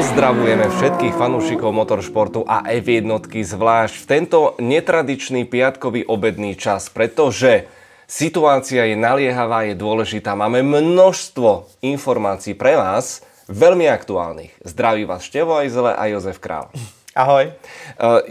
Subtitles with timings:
[0.00, 7.68] Pozdravujeme všetkých fanúšikov motoršportu a F1 zvlášť v tento netradičný piatkový obedný čas, pretože
[8.08, 10.32] situácia je naliehavá, je dôležitá.
[10.32, 13.20] Máme množstvo informácií pre vás,
[13.52, 14.56] veľmi aktuálnych.
[14.64, 16.72] Zdraví vás Števo Ajzele a Jozef Král.
[17.12, 17.52] Ahoj.
[18.00, 18.24] Uh,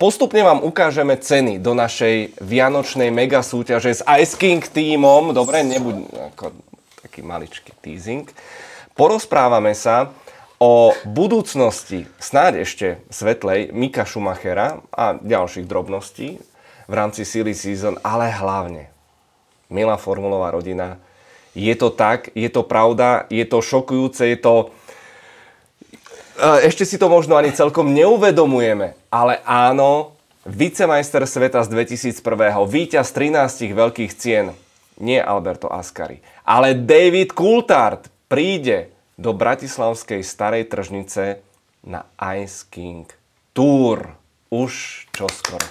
[0.00, 5.36] Postupne vám ukážeme ceny do našej vianočnej mega súťaže s Ice King týmom.
[5.36, 6.56] Dobre, nebuď ako
[7.04, 8.24] taký maličký teasing.
[8.96, 10.23] Porozprávame sa
[10.58, 16.38] o budúcnosti, snáď ešte svetlej, Mika Schumachera a ďalších drobností
[16.86, 18.92] v rámci Silly Season, ale hlavne
[19.72, 21.00] milá formulová rodina.
[21.54, 24.74] Je to tak, je to pravda, je to šokujúce, je to
[26.66, 32.18] ešte si to možno ani celkom neuvedomujeme, ale áno, vicemajster sveta z 2001.
[32.66, 34.50] víťaz 13 veľkých cien,
[34.98, 41.36] nie Alberto Ascari, ale David Coulthard príde do Bratislavskej starej tržnice
[41.84, 43.14] na Ice King
[43.52, 44.16] Tour.
[44.50, 45.66] Už čoskoro.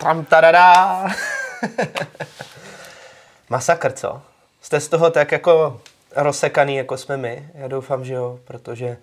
[0.00, 1.06] Tam tadadá.
[3.48, 4.22] Masakr, co?
[4.60, 5.80] Jste z toho tak jako
[6.16, 7.48] rozsekaný, jako jsme my?
[7.54, 8.96] Já doufám, že jo, protože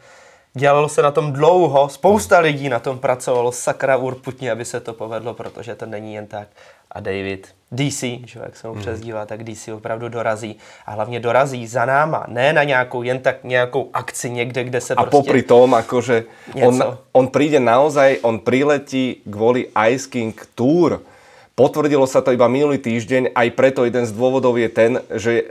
[0.53, 4.93] Dělalo se na tom dlouho, spousta lidí na tom pracovalo, sakra urputně, aby se to
[4.93, 6.47] povedlo, protože to není jen tak.
[6.91, 8.81] A David, DC, že jak se mu hmm.
[8.81, 10.55] přezdívá, tak DC opravdu dorazí.
[10.85, 14.93] A hlavně dorazí za náma, ne na nějakou, jen tak nějakou akci někde, kde se
[14.93, 15.17] A prostě...
[15.17, 16.23] popri tom, akože
[16.63, 20.99] on, on príde naozaj, on priletí kvôli Ice King Tour.
[21.55, 25.43] Potvrdilo sa to iba minulý týždeň, aj preto jeden z dôvodov je ten, že e,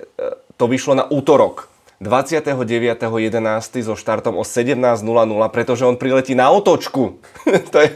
[0.57, 1.70] to vyšlo na útorok
[2.01, 3.85] 29.11.
[3.85, 5.05] so štartom o 17.00,
[5.53, 7.21] pretože on priletí na otočku.
[7.73, 7.93] to je,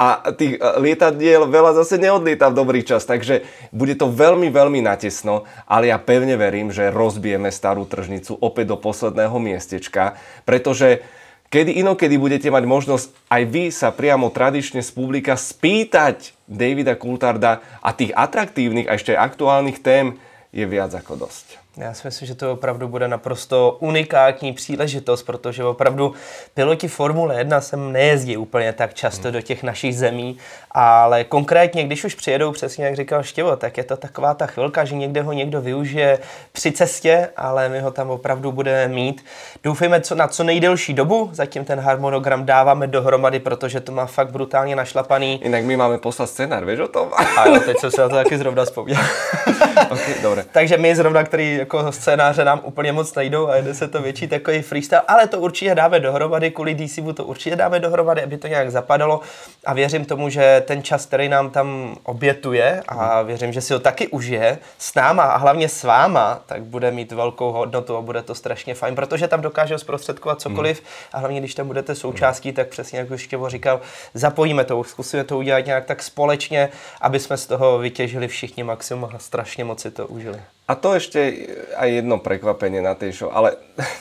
[0.00, 4.80] a tých e, lietadiel veľa zase neodlieta v dobrý čas, takže bude to veľmi, veľmi
[4.80, 10.16] natesno, ale ja pevne verím, že rozbijeme starú tržnicu opäť do posledného miestečka,
[10.48, 11.04] pretože
[11.52, 17.60] kedy inokedy budete mať možnosť aj vy sa priamo tradične z publika spýtať Davida Kultarda
[17.84, 20.16] a tých atraktívnych a ešte aktuálnych tém
[20.56, 21.61] je viac ako dosť.
[21.76, 26.14] Já si myslím, že to opravdu bude naprosto unikátní příležitost, protože opravdu
[26.54, 30.38] piloti Formule 1 sem nejezdí úplně tak často do těch našich zemí,
[30.70, 34.84] ale konkrétně, když už přijedou, přesně jak říkal Štěvo, tak je to taková ta chvilka,
[34.84, 36.18] že někde ho někdo využije
[36.52, 39.24] při cestě, ale my ho tam opravdu budeme mít.
[39.62, 44.30] Doufejme co, na co nejdelší dobu, zatím ten harmonogram dáváme dohromady, protože to má fakt
[44.30, 45.40] brutálně našlapaný.
[45.44, 47.10] Jinak my máme poslat scénar, víš o tom?
[47.36, 49.00] A jo, teď jsem se na to taky zrovna vzpomněl.
[49.90, 50.44] okay, dobré.
[50.52, 54.28] Takže my zrovna, který jako scénáře nám úplně moc nejdou a jde se to větší
[54.28, 58.46] takový freestyle, ale to určitě dáme dohromady, kvůli DCvu to určitě dáme dohromady, aby to
[58.46, 59.20] nějak zapadalo
[59.66, 63.78] a věřím tomu, že ten čas, který nám tam obětuje a věřím, že si ho
[63.78, 68.22] taky užije s náma a hlavně s váma, tak bude mít velkou hodnotu a bude
[68.22, 72.68] to strašně fajn, protože tam dokáže zprostředkovat cokoliv a hlavně když tam budete součástí, tak
[72.68, 73.80] přesně jak už Štěvo říkal,
[74.14, 76.68] zapojíme to, zkusíme to udělat nějak tak společně,
[77.00, 80.40] aby jsme z toho vytěžili všichni maximum a strašně moc si to užili.
[80.70, 81.18] A to ešte
[81.74, 83.58] aj jedno prekvapenie na tej show, ale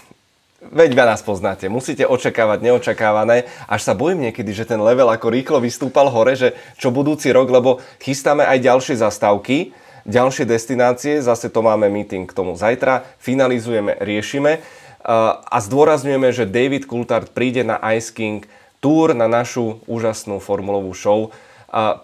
[0.79, 5.27] veď vy nás poznáte, musíte očakávať neočakávané, až sa bojím niekedy, že ten level ako
[5.33, 9.73] rýchlo vystúpal hore, že čo budúci rok, lebo chystáme aj ďalšie zastávky,
[10.05, 14.61] ďalšie destinácie, zase to máme meeting k tomu zajtra, finalizujeme, riešime.
[15.41, 18.45] A zdôrazňujeme, že David Coulthard príde na Ice King
[18.77, 21.33] Tour na našu úžasnú formulovú show.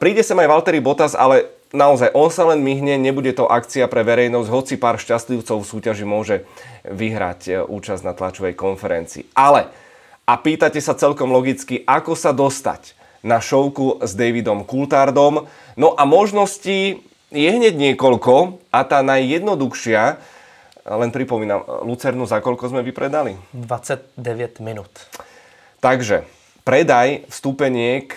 [0.02, 4.04] Príde sem aj Valtteri Bottas, ale naozaj on sa len myhne, nebude to akcia pre
[4.04, 6.48] verejnosť, hoci pár šťastlivcov v súťaži môže
[6.88, 9.32] vyhrať e, účasť na tlačovej konferencii.
[9.36, 9.68] Ale,
[10.28, 12.96] a pýtate sa celkom logicky, ako sa dostať
[13.26, 15.48] na šovku s Davidom Coulthardom.
[15.76, 20.20] No a možností je hneď niekoľko a tá najjednoduchšia,
[20.88, 23.36] len pripomínam, Lucernu za koľko sme vypredali?
[23.52, 24.92] 29 minút.
[25.84, 26.24] Takže
[26.64, 28.08] predaj vstupeniek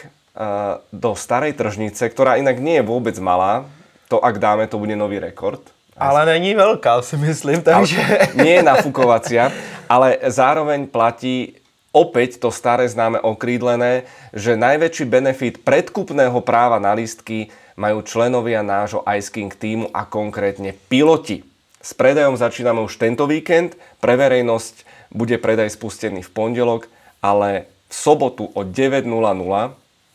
[0.91, 3.69] do starej tržnice, ktorá inak nie je vôbec malá.
[4.09, 5.61] To, ak dáme, to bude nový rekord.
[6.01, 8.01] Ale není veľká, si myslím, takže...
[8.41, 9.53] Nie je nafukovacia,
[9.85, 11.61] ale zároveň platí
[11.93, 19.05] opäť to staré známe okrídlené, že najväčší benefit predkupného práva na listky majú členovia nášho
[19.13, 21.45] Ice King týmu a konkrétne piloti.
[21.85, 26.89] S predajom začíname už tento víkend, pre verejnosť bude predaj spustený v pondelok,
[27.21, 29.05] ale v sobotu o 9.00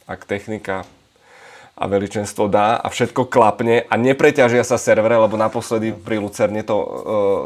[0.06, 0.86] ak technika
[1.76, 6.78] a veličenstvo dá a všetko klapne a nepreťažia sa servere, lebo naposledy pri Lucerne to
[6.78, 6.88] e,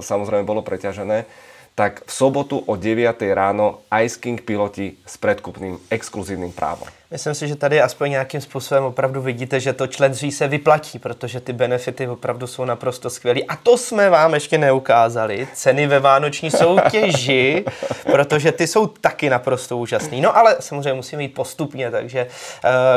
[0.06, 1.26] samozrejme bolo preťažené,
[1.74, 6.99] tak v sobotu o 9 ráno Ice King piloti s predkupným exkluzívnym právom.
[7.12, 11.40] Myslím si, že tady aspoň nějakým způsobem opravdu vidíte, že to členství se vyplatí, protože
[11.40, 13.40] ty benefity opravdu jsou naprosto skvělé.
[13.48, 15.48] A to jsme vám ještě neukázali.
[15.54, 17.66] Ceny ve vánoční soutěži,
[18.12, 20.22] protože ty jsou taky naprosto úžasné.
[20.22, 22.30] No ale samozřejmě musíme jít postupně, takže uh,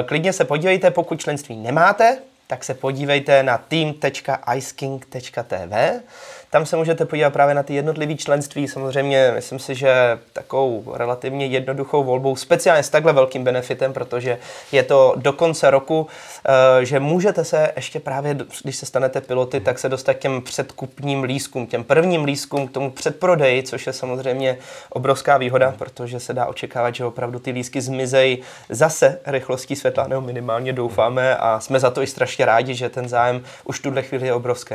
[0.07, 5.75] klidně se podívejte, pokud členství nemáte, tak se podívejte na team.iceking.tv
[6.53, 8.69] tam se můžete podívat právě na ty jednotlivé členství.
[8.69, 14.39] Samozřejmě myslím si, že takovou relativně jednoduchou volbou, speciálně s takhle velkým benefitem, protože
[14.73, 16.07] je to do konce roku,
[16.81, 20.43] eh, že můžete se ještě právě, když se stanete piloty, tak se dostat k těm
[20.43, 24.59] předkupním lískům, těm prvním lískům, k tomu předprodeji, což je samozřejmě
[24.91, 28.39] obrovská výhoda, protože se dá očekávat, že opravdu ty lísky zmizejí
[28.69, 33.09] zase rychlostí světla, nebo minimálně doufáme a jsme za to i strašně rádi, že ten
[33.09, 34.75] zájem už v tuhle chvíli je obrovský.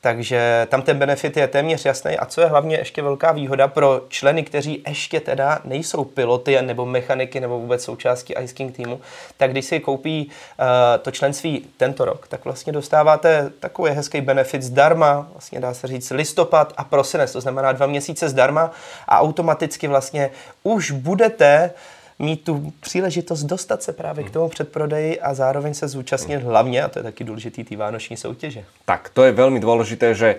[0.00, 3.68] Takže tam ten benefit benefit je téměř jasný a co je hlavně ještě velká výhoda
[3.68, 9.00] pro členy, kteří ještě teda nejsou piloty nebo mechaniky nebo vůbec součástí Ice King týmu,
[9.36, 10.66] tak když si koupí uh,
[11.02, 16.10] to členství tento rok, tak vlastně dostáváte takový hezký benefit zdarma, vlastně dá se říct
[16.10, 18.70] listopad a prosinec, to znamená dva měsíce zdarma
[19.08, 20.30] a automaticky vlastně
[20.62, 21.70] už budete
[22.18, 26.88] mít tu příležitost dostat se právě k tomu předprodeji a zároveň se zúčastnit hlavně, a
[26.88, 28.64] to je taky důležitý, té vánoční soutěže.
[28.84, 30.36] Tak, to je velmi důležité, že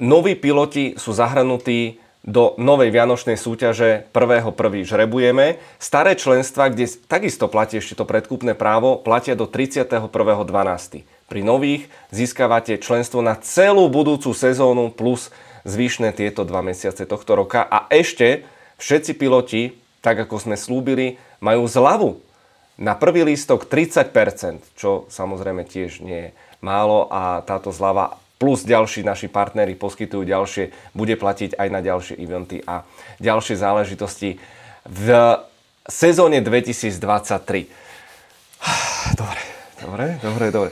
[0.00, 4.52] noví piloti sú zahrnutí do novej vianočnej súťaže 1.1.
[4.84, 5.56] žrebujeme.
[5.80, 11.04] Staré členstva, kde takisto platí ešte to predkupné právo, platia do 31.12.
[11.04, 15.32] Pri nových získavate členstvo na celú budúcu sezónu plus
[15.64, 17.64] zvyšné tieto dva mesiace tohto roka.
[17.64, 18.44] A ešte
[18.80, 22.20] všetci piloti, tak ako sme slúbili, majú zľavu
[22.80, 29.04] na prvý lístok 30%, čo samozrejme tiež nie je málo a táto zľava plus ďalší
[29.04, 32.88] naši partnery poskytujú ďalšie, bude platiť aj na ďalšie eventy a
[33.20, 34.40] ďalšie záležitosti
[34.88, 35.06] v
[35.84, 37.68] sezóne 2023.
[39.20, 39.42] Dobre,
[39.80, 40.70] dobre, dobre, dobre.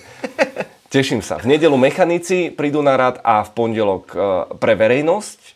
[0.94, 1.36] Teším sa.
[1.36, 4.16] V nedelu mechanici prídu na rad a v pondelok e,
[4.56, 5.40] pre verejnosť.
[5.44, 5.52] E,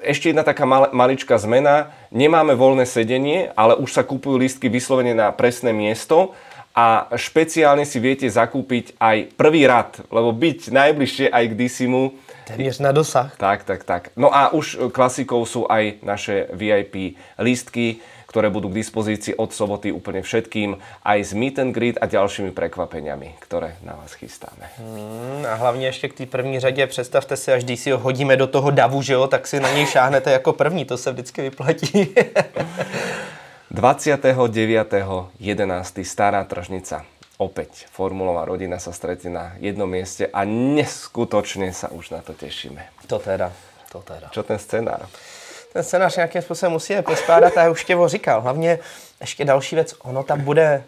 [0.00, 1.92] ešte jedna taká maličká zmena.
[2.08, 6.32] Nemáme voľné sedenie, ale už sa kúpujú lístky vyslovene na presné miesto
[6.72, 12.16] a špeciálne si viete zakúpiť aj prvý rad, lebo byť najbližšie aj k Disimu.
[12.44, 13.36] Téměř na dosah.
[13.36, 14.10] Tak, tak, tak.
[14.16, 18.00] No a už klasikou sú aj naše VIP lístky,
[18.32, 22.56] ktoré budú k dispozícii od soboty úplne všetkým, aj s meet and greet a ďalšími
[22.56, 24.72] prekvapeniami, ktoré na vás chystáme.
[24.80, 28.36] Hmm, a hlavně ještě k té první řadě, představte si, až když si ho hodíme
[28.36, 31.42] do toho davu, že jo, tak si na něj šáhnete jako první, to se vždycky
[31.42, 32.08] vyplatí.
[33.72, 36.04] 29.11.
[36.04, 37.08] Stará tržnica.
[37.40, 42.84] Opäť formulová rodina sa stretne na jednom mieste a neskutočne sa už na to tešíme.
[43.08, 43.48] To teda,
[43.88, 44.28] to teda.
[44.28, 45.08] Čo ten scénář?
[45.72, 48.40] Ten scénář nějakým způsobem musíme poskládat a já už těvo říkal.
[48.40, 48.78] Hlavně
[49.20, 50.84] ještě další věc, ono tam bude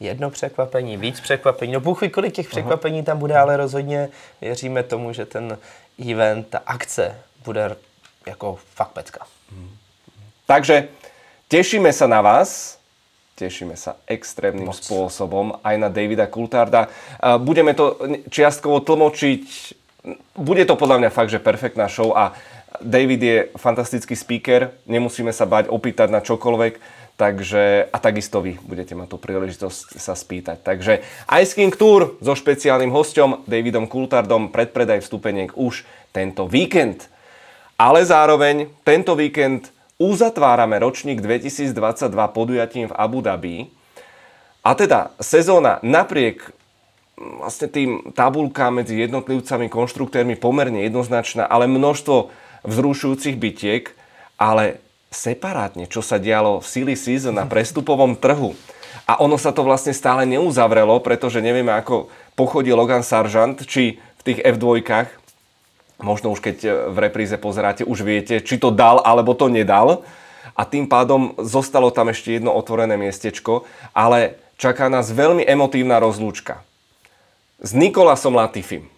[0.00, 1.72] jedno překvapení, víc překvapení.
[1.72, 4.08] No bůh kolik těch překvapení tam bude, ale rozhodně
[4.40, 5.58] věříme tomu, že ten
[6.10, 7.76] event, ta akce bude
[8.26, 9.26] jako fakt pecka.
[10.46, 10.88] Takže
[11.48, 12.76] Tešíme sa na vás,
[13.40, 14.84] tešíme sa extrémnym Moc.
[14.84, 16.92] spôsobom aj na Davida Kultarda.
[17.40, 17.96] Budeme to
[18.28, 19.44] čiastkovo tlmočiť,
[20.36, 22.36] bude to podľa mňa fakt, že perfektná show a
[22.84, 26.74] David je fantastický speaker, nemusíme sa bať opýtať na čokoľvek,
[27.16, 30.60] takže a takisto vy budete mať tú príležitosť sa spýtať.
[30.60, 31.00] Takže
[31.32, 37.08] Ice King Tour so špeciálnym hostom Davidom Kultardom, predpredaj vstupeniek už tento víkend.
[37.80, 41.74] Ale zároveň tento víkend uzatvárame ročník 2022
[42.30, 43.66] podujatím v Abu Dhabi.
[44.62, 46.54] A teda sezóna napriek
[47.18, 52.30] mm, vlastne tým tabulkám medzi jednotlivcami, konštruktérmi pomerne jednoznačná, ale množstvo
[52.62, 53.90] vzrušujúcich bytiek,
[54.38, 54.78] ale
[55.10, 58.54] separátne, čo sa dialo v silly season na prestupovom trhu.
[59.08, 64.22] A ono sa to vlastne stále neuzavrelo, pretože nevieme, ako pochodí Logan Sargent, či v
[64.22, 64.84] tých F2
[65.98, 70.06] možno už keď e, v repríze pozeráte, už viete, či to dal alebo to nedal.
[70.58, 73.62] A tým pádom zostalo tam ešte jedno otvorené miestečko,
[73.94, 76.66] ale čaká nás veľmi emotívna rozlúčka.
[77.62, 78.90] S Nikolasom Latifim.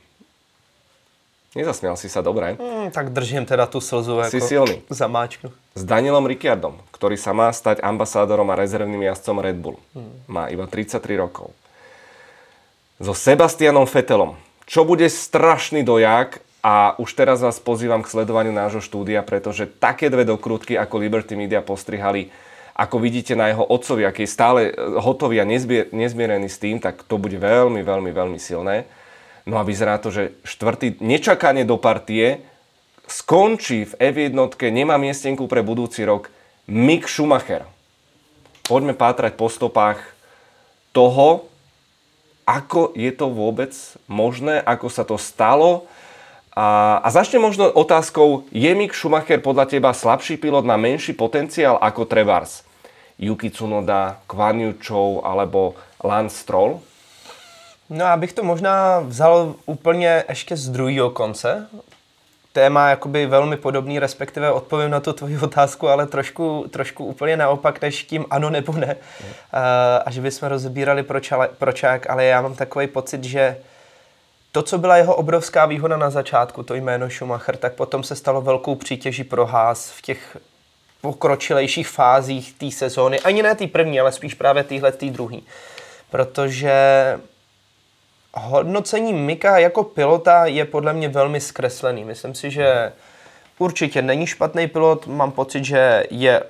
[1.51, 2.55] Nezasmial si sa dobre.
[2.55, 4.87] Mm, tak držím teda tu slzu si silný.
[5.03, 5.51] zamáčku.
[5.75, 9.77] S Danielom Ricciardom, ktorý sa má stať ambasádorom a rezervným jazdcom Red Bull.
[9.93, 10.13] Mm.
[10.31, 11.51] Má iba 33 rokov.
[13.03, 14.39] So Sebastianom Fetelom,
[14.69, 20.13] čo bude strašný dojak a už teraz vás pozývam k sledovaniu nášho štúdia, pretože také
[20.13, 22.29] dve dokrutky, ako Liberty Media postrihali,
[22.77, 26.81] ako vidíte na jeho otcovi, aký je stále e, hotový a nezbier, nezmierený s tým,
[26.81, 28.89] tak to bude veľmi, veľmi, veľmi silné.
[29.49, 32.45] No a vyzerá to, že štvrtý nečakane do partie
[33.11, 34.37] skončí v F1,
[34.71, 36.31] nemá miestenku pre budúci rok
[36.71, 37.67] Mick Schumacher.
[38.71, 39.99] poďme pátrať po stopách
[40.95, 41.51] toho,
[42.47, 43.75] ako je to vôbec
[44.07, 45.91] možné, ako sa to stalo.
[46.57, 51.79] A, a začne možno otázkou, je Mick Schumacher podľa teba slabší pilot, má menší potenciál
[51.79, 52.67] ako Trevars?
[53.19, 56.81] Yuki Tsunoda, Kwan Yu Chou alebo Lance Stroll?
[57.91, 61.67] No já bych to možná vzal úplně ještě z druhého konce.
[62.53, 67.81] Téma jakoby velmi podobný, respektive odpovím na tu tvoji otázku, ale trošku, trošku úplně naopak,
[67.81, 68.87] než tím ano nebo ne.
[68.87, 69.27] Mm.
[69.27, 69.33] Uh,
[70.05, 73.57] a že bychom rozbírali proč, ale, pročák, ale já mám takový pocit, že
[74.53, 78.41] to, co byla jeho obrovská výhoda na začátku, to jméno Schumacher, tak potom se stalo
[78.41, 80.37] velkou přítěží pro Haas v těch
[81.01, 83.21] pokročilejších fázích té sezóny.
[83.21, 85.47] Ani ne té první, ale spíš právě téhle té druhý.
[86.11, 86.75] Protože
[88.35, 92.05] hodnocení Mika jako pilota je podle mě velmi zkreslený.
[92.05, 92.93] Myslím si, že
[93.59, 96.43] určitě není špatný pilot, mám pocit, že je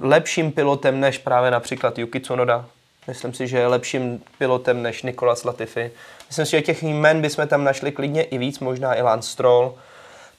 [0.00, 2.66] lepším pilotem než právě například Yuki Tsunoda.
[3.08, 5.90] Myslím si, že je lepším pilotem než Nikolas Latifi.
[6.28, 9.74] Myslím si, že těch jmen bychom tam našli klidně i víc, možná i Lance Stroll.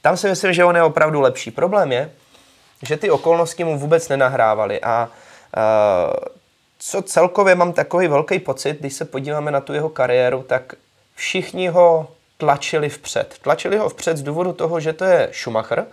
[0.02, 1.52] Tam si myslím, že on je opravdu lepší.
[1.52, 2.12] Problém je,
[2.84, 5.10] že ty okolnosti mu vůbec nenahrávaly a
[5.58, 6.14] uh,
[6.80, 10.74] co celkově mám takový velký pocit, když se podíváme na tu jeho kariéru, tak
[11.16, 12.08] všichni ho
[12.38, 13.36] tlačili vpřed.
[13.42, 15.86] Tlačili ho vpřed z důvodu toho, že to je Schumacher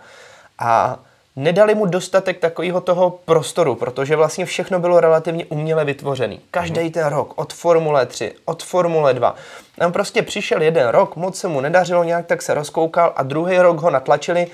[0.59, 0.99] a
[1.35, 6.39] nedali mu dostatek takového toho prostoru, protože vlastně všechno bylo relativně uměle vytvořený.
[6.51, 6.91] Každý mhm.
[6.91, 9.35] ten rok, od Formule 3, od Formule 2.
[9.77, 13.57] Tam prostě přišel jeden rok, moc se mu nedařilo, nějak tak se rozkoukal a druhý
[13.57, 14.47] rok ho natlačili,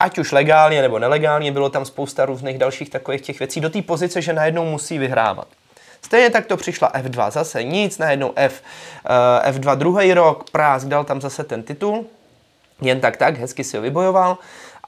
[0.00, 3.82] ať už legálně nebo nelegálně, bylo tam spousta různých dalších takových těch věcí, do té
[3.82, 5.48] pozice, že najednou musí vyhrávat.
[6.02, 8.62] Stejně tak to přišla F2, zase nic, najednou F,
[9.44, 12.06] uh, F2 druhý rok, Prásk dal tam zase ten titul,
[12.80, 14.38] jen tak tak, hezky si ho vybojoval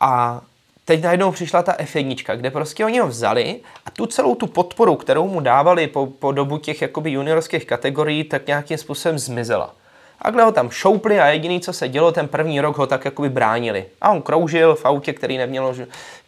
[0.00, 0.40] a
[0.84, 4.96] teď najednou přišla ta F1, kde prostě oni ho vzali a tu celou tu podporu,
[4.96, 9.74] kterou mu dávali po, po dobu těch jakoby juniorských kategorií, tak nějakým způsobem zmizela.
[10.22, 13.28] Takhle ho tam šoupli a jediný, co se dělo, ten první rok ho tak jakoby
[13.28, 13.84] bránili.
[14.00, 15.74] A on kroužil v autě, který nemělo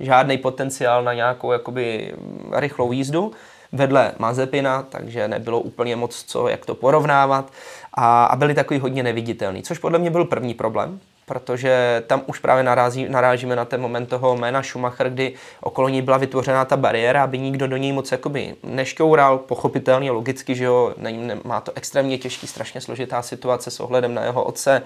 [0.00, 2.14] žádný potenciál na nějakou jakoby
[2.52, 3.32] rychlou jízdu
[3.72, 7.52] vedle Mazepina, takže nebylo úplně moc co, jak to porovnávat
[7.94, 12.38] a, a byli takový hodně neviditelný, což podle mě byl první problém, protože tam už
[12.38, 16.76] právě narazí, narážíme na ten moment toho jména Schumacher, kdy okolo ní byla vytvořena ta
[16.76, 21.60] bariéra, aby nikdo do něj moc jakoby nešťoural, pochopitelně, logicky, že jo, ne, ne, má
[21.60, 24.82] to extrémně těžký, strašně složitá situace s ohledem na jeho otce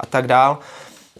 [0.00, 0.58] a tak dál.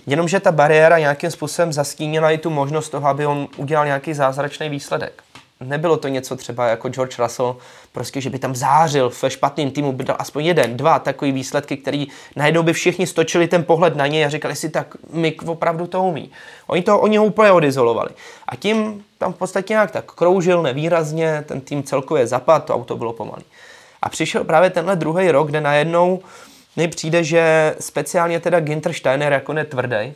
[0.07, 4.69] Jenomže ta bariéra nějakým způsobem zastínila i tu možnost toho, aby on udělal nějaký zázračný
[4.69, 5.24] výsledek
[5.69, 7.57] nebylo to něco třeba jako George Russell,
[7.93, 11.77] prostě, že by tam zářil ve špatným týmu, by dal aspoň jeden, dva takový výsledky,
[11.77, 12.07] který
[12.37, 16.03] najednou by všichni stočili ten pohled na něj a říkali si, tak Mick opravdu to
[16.03, 16.31] umí.
[16.67, 18.11] Oni, to, oni ho úplně odizolovali.
[18.49, 22.97] A tím tam v podstatě nějak tak kroužil nevýrazně, ten tým celkově zapad, to auto
[22.97, 23.45] bylo pomalý.
[24.03, 26.21] A přišel právě tenhle druhý rok, kde najednou
[26.77, 30.15] mi přijde, že speciálně teda Ginter Steiner jako netvrdý,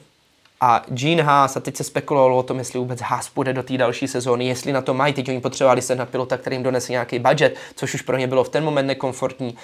[0.61, 3.79] a Gene Haas, a teď se spekulovalo o tom, jestli vůbec Haas půjde do té
[3.79, 6.93] další sezóny, jestli na to mají, teď oni potřebovali se na pilota, který jim donese
[6.93, 9.57] nějaký budget, což už pro ně bylo v ten moment nekomfortní.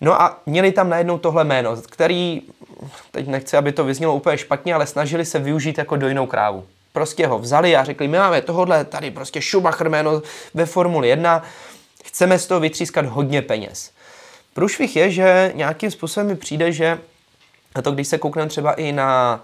[0.00, 2.42] No a měli tam najednou tohle jméno, který,
[3.10, 6.64] teď nechci, aby to vyznělo úplně špatně, ale snažili se využít jako dojnou krávu.
[6.92, 10.22] Prostě ho vzali a řekli, my máme tohle tady prostě Schumacher jméno
[10.54, 11.42] ve Formuli 1,
[12.04, 13.90] chceme z toho vytřískat hodně peněz.
[14.54, 16.98] Průšvih je, že nějakým způsobem mi přijde, že
[17.74, 19.40] a to když se koukneme třeba i na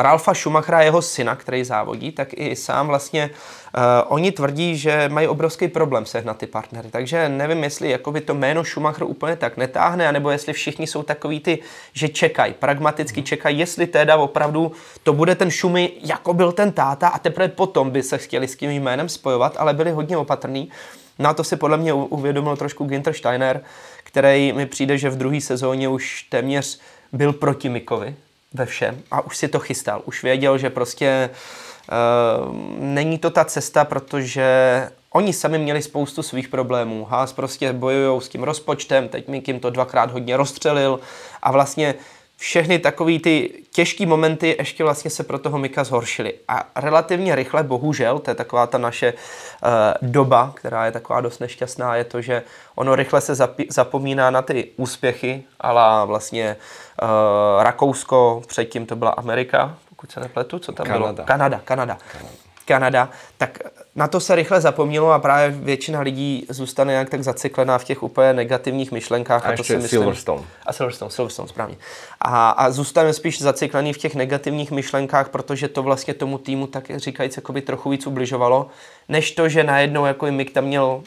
[0.00, 5.28] Ralfa Schumachera, jeho syna, který závodí, tak i sám vlastně uh, oni tvrdí, že mají
[5.28, 6.88] obrovský problém sehnat ty partnery.
[6.90, 11.40] Takže nevím, jestli jakoby to jméno Schumacher úplně tak netáhne, anebo jestli všichni jsou takový
[11.40, 11.58] ty,
[11.92, 17.08] že čekají, pragmaticky čekají, jestli teda opravdu to bude ten Šumy, jako byl ten táta
[17.08, 20.70] a teprve potom by se chtěli s tím jménem spojovat, ale byli hodně opatrní.
[21.18, 23.60] Na to si podle mě uvědomil trošku Ginter Steiner,
[24.04, 26.80] který mi přijde, že v druhé sezóně už téměř
[27.12, 28.14] byl proti Mikovi
[28.54, 30.02] ve všem a už si to chystal.
[30.04, 36.48] Už věděl, že prostě uh, není to ta cesta, protože oni sami měli spoustu svých
[36.48, 37.04] problémů.
[37.10, 41.00] Haas prostě bojují s tím rozpočtem, teď Mik jim to dvakrát hodně rozstřelil
[41.42, 41.94] a vlastně
[42.36, 46.34] všechny takové ty těžké momenty ještě vlastně se pro toho Mika zhoršily.
[46.48, 49.68] A relativně rychle, bohužel, to je taková ta naše uh,
[50.10, 52.42] doba, která je taková dost nešťastná, je to, že
[52.74, 53.34] ono rychle se
[53.68, 56.56] zapomíná na ty úspěchy, ale vlastně
[57.02, 61.12] uh, Rakousko, předtím to byla Amerika, pokud se nepletu, co tam Kanada.
[61.12, 61.26] bylo?
[61.26, 61.98] Kanada, Kanada.
[62.12, 62.30] Kanada.
[62.64, 63.58] Kanada, tak
[63.96, 68.02] na to se rychle zapomnělo a právě většina lidí zůstane nějak tak zacyklená v těch
[68.02, 69.46] úplně negativních myšlenkách.
[69.46, 70.42] A, a to si myslím, Silverstone.
[70.66, 71.76] A Silverstone, Silverstone, správně.
[72.20, 76.90] A, a zůstane spíš zacyklený v těch negativních myšlenkách, protože to vlastně tomu týmu tak
[76.96, 78.66] říkajíc jakoby trochu víc ubližovalo,
[79.08, 81.02] než to, že najednou jako Mick tam měl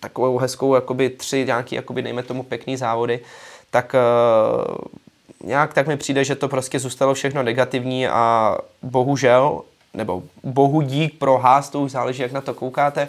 [0.00, 3.20] takovou hezkou, jakoby tři nějaký, jakoby, dejme tomu, pěkný závody,
[3.70, 4.74] tak uh,
[5.42, 9.62] nějak tak mi přijde, že to prostě zůstalo všechno negativní a bohužel,
[9.94, 13.08] nebo bohu dík pro Haas, to už záleží, jak na to koukáte,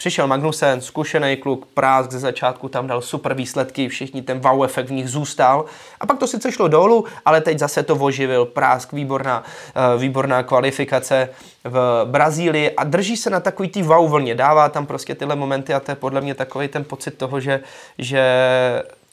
[0.00, 4.86] Přišel Magnusen, zkušený kluk, prásk ze začátku tam dal super výsledky, všichni ten wow efekt
[4.86, 5.64] v nich zůstal.
[6.00, 8.44] A pak to sice šlo dolů, ale teď zase to oživil.
[8.44, 11.28] Prásk, výborná, eh, výborná kvalifikace
[11.64, 14.34] v Brazílii a drží se na takový tý wow vlně.
[14.34, 17.60] Dává tam prostě tyhle momenty a to je podle mě takový ten pocit toho, že,
[17.98, 18.22] že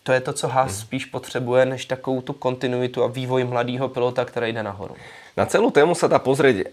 [0.07, 0.81] to je to, co Haas hmm.
[0.81, 4.95] spíš potřebuje, než takovou tu kontinuitu a vývoj mladého pilota, který jde nahoru.
[5.37, 6.71] Na celou tému sa dá pozrieť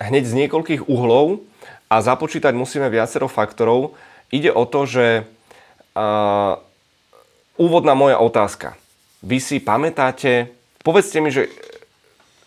[0.00, 1.44] hneď z niekoľkých uhlov
[1.92, 3.94] a započítať musíme viacero faktorov.
[4.32, 5.28] Ide o to, že
[5.94, 6.58] uh,
[7.60, 8.80] úvodná moja otázka.
[9.20, 10.50] Vy si pamätáte,
[10.82, 11.52] povedzte mi, že,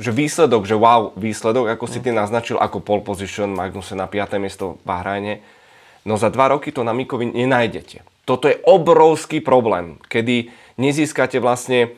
[0.02, 4.42] že výsledok, že wow, výsledok, ako si ty naznačil, ako pole position, Magnussen na 5.
[4.42, 5.40] miesto v Bahrajne,
[6.10, 8.17] no za dva roky to na Mikovi nenájdete.
[8.28, 11.96] Toto je obrovský problém, kedy nezískate vlastne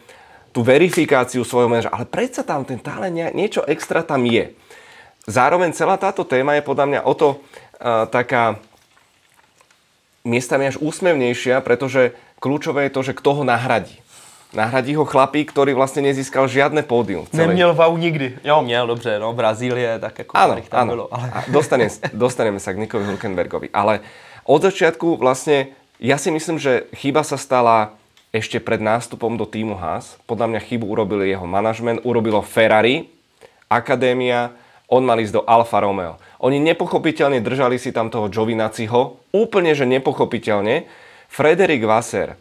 [0.53, 4.53] tú verifikáciu svojho manažera, ale predsa tam ten talent, niečo extra tam je.
[5.25, 8.61] Zároveň celá táto téma je podľa mňa o to uh, taká
[10.25, 13.97] miestami až úsmevnejšia, pretože kľúčové je to, že kto ho nahradí.
[14.49, 17.29] Nahradí ho chlapík, ktorý vlastne nezískal žiadne pódium.
[17.29, 17.53] Celej...
[17.53, 18.41] Neměl vau nikdy.
[18.41, 20.91] Jo, měl, dobře, no, Brazílie, tak jako ano, tam ano.
[20.91, 21.05] bylo.
[21.13, 21.45] Ale...
[21.53, 23.69] Dostanem, dostaneme sa k Nikovi Hulkenbergovi.
[23.69, 24.01] Ale
[24.49, 27.93] od začiatku vlastne, ja si myslím, že chyba sa stala
[28.31, 30.15] ešte pred nástupom do týmu Haas.
[30.25, 33.11] Podľa mňa chybu urobili jeho manažment, urobilo Ferrari,
[33.67, 34.55] akadémia,
[34.89, 36.17] on mal ísť do Alfa Romeo.
[36.41, 40.89] Oni nepochopiteľne držali si tam toho Giovinaciho, úplne že nepochopiteľne.
[41.29, 42.33] Frederik Vasser,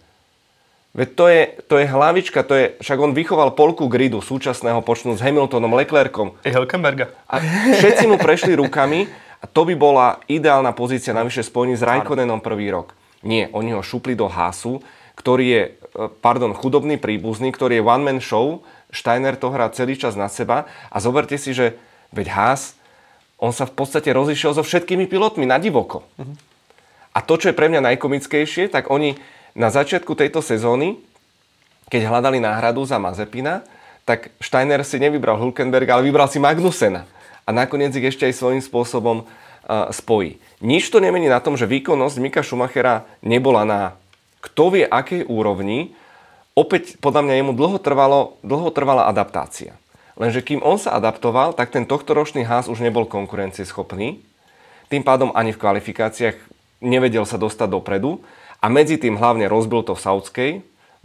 [0.97, 5.15] Veď to je, to je hlavička, to je, však on vychoval polku gridu súčasného počnú
[5.15, 6.35] s Hamiltonom, Leclercom.
[6.43, 7.15] I Helkenberga.
[7.31, 7.38] A
[7.77, 9.07] všetci mu prešli rukami
[9.38, 12.98] a to by bola ideálna pozícia navyše spojení s Raikkonenom prvý rok.
[13.27, 14.79] Nie, oni ho šupli do Hasu,
[15.19, 15.71] ktorý je, e,
[16.23, 20.97] pardon, chudobný príbuzný, ktorý je one-man show, Steiner to hrá celý čas na seba a
[21.03, 21.76] zoberte si, že
[22.09, 22.78] Veď Haas,
[23.37, 26.09] on sa v podstate rozišiel so všetkými pilotmi na divoko.
[26.17, 26.35] Uh-huh.
[27.13, 29.21] A to, čo je pre mňa najkomickejšie, tak oni
[29.52, 30.99] na začiatku tejto sezóny,
[31.93, 33.65] keď hľadali náhradu za Mazepina,
[34.09, 37.04] tak Steiner si nevybral Hulkenberga, ale vybral si Magnusena.
[37.45, 39.28] A nakoniec ich ešte aj svojím spôsobom
[39.69, 40.41] spojí.
[40.65, 43.81] Nič to nemení na tom, že výkonnosť Mika Schumachera nebola na
[44.41, 45.93] kto vie akej úrovni.
[46.59, 49.78] Opäť podľa mňa jemu dlho, trvalo, dlho trvala adaptácia.
[50.19, 54.19] Lenže kým on sa adaptoval, tak ten tohtoročný Haas už nebol konkurencieschopný.
[54.91, 56.35] Tým pádom ani v kvalifikáciách
[56.83, 58.19] nevedel sa dostať dopredu.
[58.59, 60.50] A medzi tým hlavne rozbil to v Saudskej,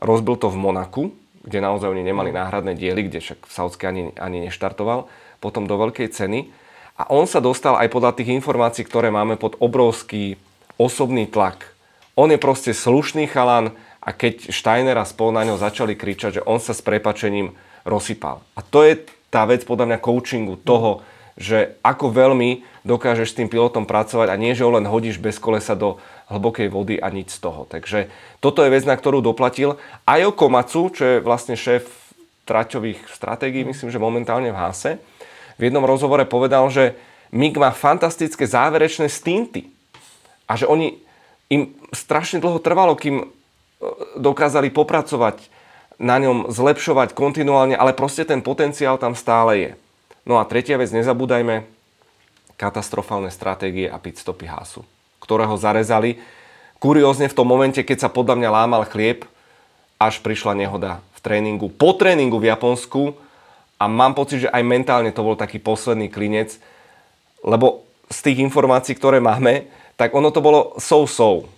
[0.02, 1.04] rozbil to v Monaku,
[1.46, 5.06] kde naozaj oni nemali náhradné diely, kde však v Saudskej ani, ani neštartoval,
[5.38, 6.50] potom do veľkej ceny.
[6.94, 10.38] A on sa dostal aj podľa tých informácií, ktoré máme pod obrovský
[10.78, 11.74] osobný tlak.
[12.14, 16.46] On je proste slušný chalan a keď Steiner a spol na ňo začali kričať, že
[16.46, 18.46] on sa s prepačením rozsypal.
[18.54, 19.02] A to je
[19.34, 21.02] tá vec podľa mňa coachingu toho,
[21.34, 25.42] že ako veľmi dokážeš s tým pilotom pracovať a nie, že ho len hodíš bez
[25.42, 25.98] kolesa do
[26.30, 27.66] hlbokej vody a nič z toho.
[27.66, 29.82] Takže toto je vec, na ktorú doplatil.
[30.06, 31.90] Aj o Komacu, čo je vlastne šéf
[32.46, 35.02] traťových stratégií, myslím, že momentálne v Hase,
[35.58, 36.98] v jednom rozhovore povedal, že
[37.34, 39.74] MIG má fantastické záverečné stinty
[40.46, 41.02] a že oni
[41.50, 43.26] im strašne dlho trvalo, kým e,
[44.18, 45.50] dokázali popracovať
[46.02, 49.72] na ňom zlepšovať kontinuálne, ale proste ten potenciál tam stále je.
[50.26, 51.66] No a tretia vec, nezabúdajme,
[52.58, 54.86] katastrofálne stratégie a pitstopy Hasu,
[55.22, 56.22] ktoré ho zarezali.
[56.80, 59.26] Kuriózne v tom momente, keď sa podľa mňa lámal chlieb,
[60.00, 63.16] až prišla nehoda v tréningu, po tréningu v Japonsku
[63.84, 66.56] a mám pocit, že aj mentálne to bol taký posledný klinec,
[67.44, 69.68] lebo z tých informácií, ktoré máme,
[70.00, 71.52] tak ono to bolo so-so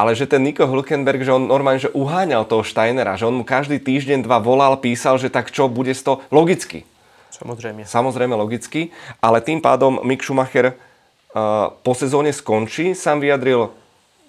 [0.00, 3.44] ale že ten Nico Hülkenberg, že on normálne že uháňal toho Steinera, že on mu
[3.44, 6.88] každý týždeň, dva volal, písal, že tak čo, bude to logicky.
[7.28, 7.84] Samozrejme.
[7.84, 13.76] Samozrejme logicky, ale tým pádom Mick Schumacher uh, po sezóne skončí, sám vyjadril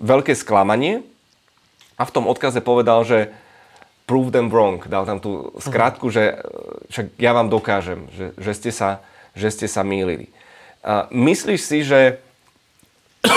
[0.04, 1.08] veľké sklamanie
[1.96, 3.32] a v tom odkaze povedal, že
[4.06, 6.16] prove them wrong, dal tam tú skrátku, uh-huh.
[6.16, 6.24] že
[6.92, 9.00] však ja vám dokážem, že, že, ste, sa,
[9.38, 10.28] že ste sa mýlili.
[10.82, 12.20] Uh, myslíš si, že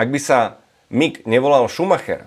[0.00, 0.58] ak by sa
[0.90, 2.26] Mick nevolal Schumacher,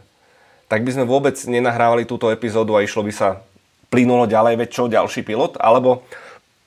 [0.68, 3.40] tak by sme vôbec nenahrávali túto epizódu a išlo by sa
[3.88, 5.56] plynulo ďalej, veď čo, ďalší pilot?
[5.64, 6.04] Alebo,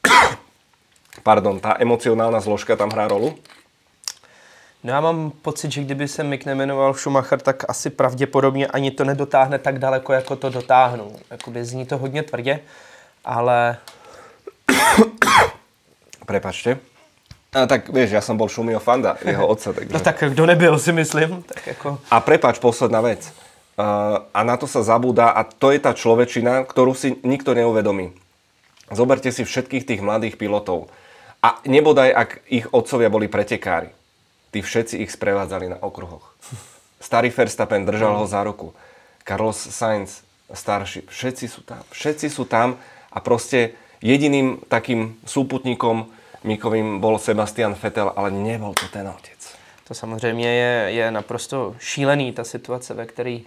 [1.28, 3.36] pardon, tá emocionálna zložka tam hrá rolu?
[4.84, 9.04] No já mám pocit, že kdyby se Mick nemenoval Schumacher, tak asi pravděpodobně ani to
[9.04, 11.16] nedotáhne tak daleko, jako to dotáhnu.
[11.30, 12.60] Jakoby zní to hodně tvrdě,
[13.24, 13.76] ale...
[16.26, 16.78] Prepačte.
[17.50, 19.74] A tak vieš, ja som bol Šumio fanda, jeho otca.
[19.74, 19.90] Takže...
[19.90, 21.42] No tak kdo nebyl, si myslím.
[21.42, 21.98] Tak jako...
[22.10, 23.26] A prepač, posledná vec.
[23.26, 28.14] Uh, a na to sa zabúda a to je tá človečina, ktorú si nikto neuvedomí.
[28.94, 30.86] Zoberte si všetkých tých mladých pilotov.
[31.42, 33.90] A nebodaj, ak ich otcovia boli pretekári.
[34.50, 36.34] Tí všetci ich sprevádzali na okruhoch.
[37.00, 38.74] Starý Verstappen držal ho za ruku.
[39.24, 41.82] Carlos Sainz, starší, všetci sú tam.
[41.94, 42.76] Všetci sú tam
[43.14, 46.10] a proste jediným takým súputníkom
[46.40, 49.36] Mikovým bol Sebastian Vettel, ale nebol to ten otec.
[49.88, 53.38] To samozřejmě je, je naprosto šílený, ta situace, ve které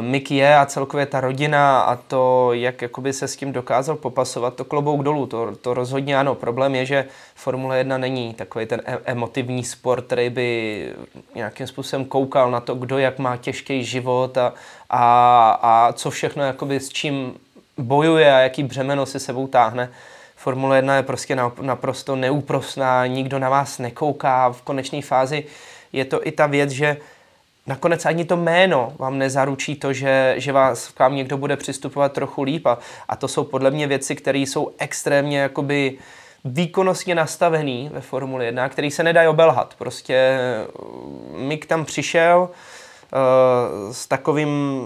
[0.00, 4.54] Mick je a celkově ta rodina a to, jak jakoby se s tím dokázal popasovat,
[4.54, 6.34] to klobouk dolů, to, to rozhodně ano.
[6.34, 7.04] Problém je, že
[7.34, 10.92] Formule 1 není takový ten e- emotivní sport, který by
[11.34, 14.54] nějakým způsobem koukal na to, kdo jak má těžký život a,
[14.90, 17.34] a, a co všechno jakoby s čím
[17.78, 19.90] bojuje a jaký břemeno si sebou táhne.
[20.36, 24.52] Formule 1 je prostě naprosto neúprosná, nikdo na vás nekouká.
[24.52, 25.44] V konečné fázi
[25.92, 26.96] je to i ta věc, že
[27.66, 32.12] nakonec ani to jméno vám nezaručí to, že, že vás k vám někdo bude přistupovat
[32.12, 32.66] trochu líp.
[32.66, 35.98] A, a to jsou podle mě věci, které jsou extrémně jakoby
[36.44, 39.74] výkonnostně nastavený ve Formule 1, který se nedají obelhat.
[39.78, 40.38] Prostě
[41.36, 44.84] Mick tam přišel uh, s takovým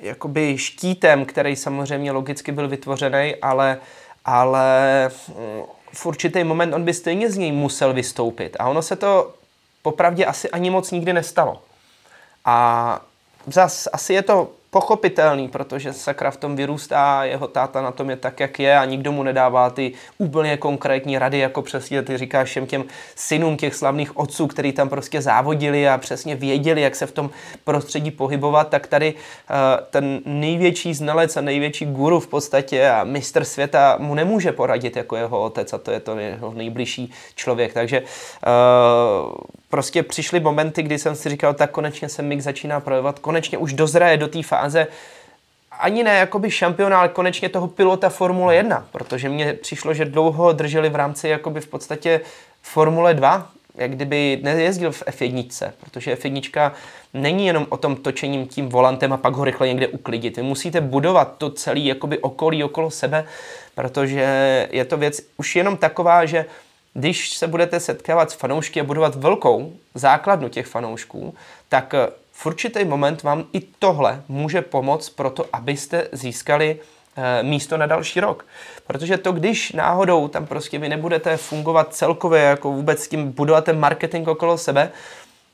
[0.00, 3.78] jakoby štítem, který samozřejmě logicky byl vytvořený, ale
[4.26, 8.56] ale mm, v určitý moment on by stejně z něj musel vystoupit.
[8.58, 9.34] A ono se to
[9.86, 11.62] popravdě asi ani moc nikdy nestalo.
[12.44, 13.00] A
[13.46, 18.16] zas asi je to pochopitelný, protože sakra v tom vyrůstá, jeho táta na tom je
[18.16, 22.48] tak, jak je a nikdo mu nedává ty úplně konkrétní rady, jako přesně ty říkáš
[22.48, 22.84] všem těm
[23.14, 27.30] synům těch slavných otců, který tam prostě závodili a přesně věděli, jak se v tom
[27.64, 29.56] prostředí pohybovat, tak tady uh,
[29.90, 35.16] ten největší znalec a největší guru v podstatě a mistr světa mu nemůže poradit jako
[35.16, 37.72] jeho otec a to je to jeho nejbližší člověk.
[37.72, 38.06] Takže uh,
[39.68, 43.72] prostě přišly momenty, kdy jsem si říkal, tak konečně se Mick začíná projevovat, konečně už
[43.72, 44.65] dozraje do té fáze,
[45.80, 50.52] ani ne jakoby šampiona, ale konečně toho pilota Formule 1, protože mně přišlo, že dlouho
[50.52, 52.20] drželi v rámci jakoby v podstatě
[52.62, 56.72] Formule 2, jak kdyby nejezdil v F1, protože F1
[57.14, 60.36] není jenom o tom točením tím volantem a pak ho rychle někde uklidit.
[60.36, 63.24] Vy musíte budovat to celé jakoby okolí okolo sebe,
[63.74, 66.44] protože je to věc už jenom taková, že
[66.94, 71.34] když se budete setkávat s fanoušky a budovat velkou základnu těch fanoušků,
[71.68, 71.94] tak
[72.38, 76.80] v určitý moment vám i tohle může pomoct pro to, abyste získali
[77.16, 78.46] eh, místo na další rok.
[78.86, 83.64] Protože to, když náhodou tam prostě vy nebudete fungovat celkově, jako vůbec s tím budovat
[83.64, 84.92] ten marketing okolo sebe,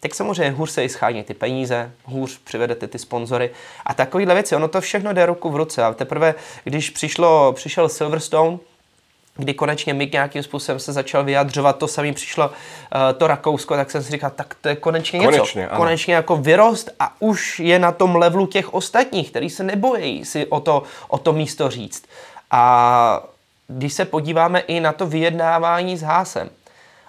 [0.00, 3.50] tak samozřejmě hůř se i schání ty peníze, hůř přivedete ty sponzory
[3.86, 4.56] a takovýhle věci.
[4.56, 8.58] Ono to všechno jde ruku v ruce a teprve, když přišlo, přišel Silverstone,
[9.36, 12.52] kdy konečně Mick nějakým způsobem se začal vyjadřovat, to samý přišlo uh,
[13.18, 15.30] to Rakousko, tak jsem si říkal, tak to je konečně něco.
[15.30, 15.76] Konečně, ano.
[15.76, 20.46] konečně jako vyrost a už je na tom levelu těch ostatních, který se nebojí si
[20.46, 22.04] o to, o to místo říct.
[22.50, 23.22] A
[23.68, 26.50] když se podíváme i na to vyjednávání s Hásem,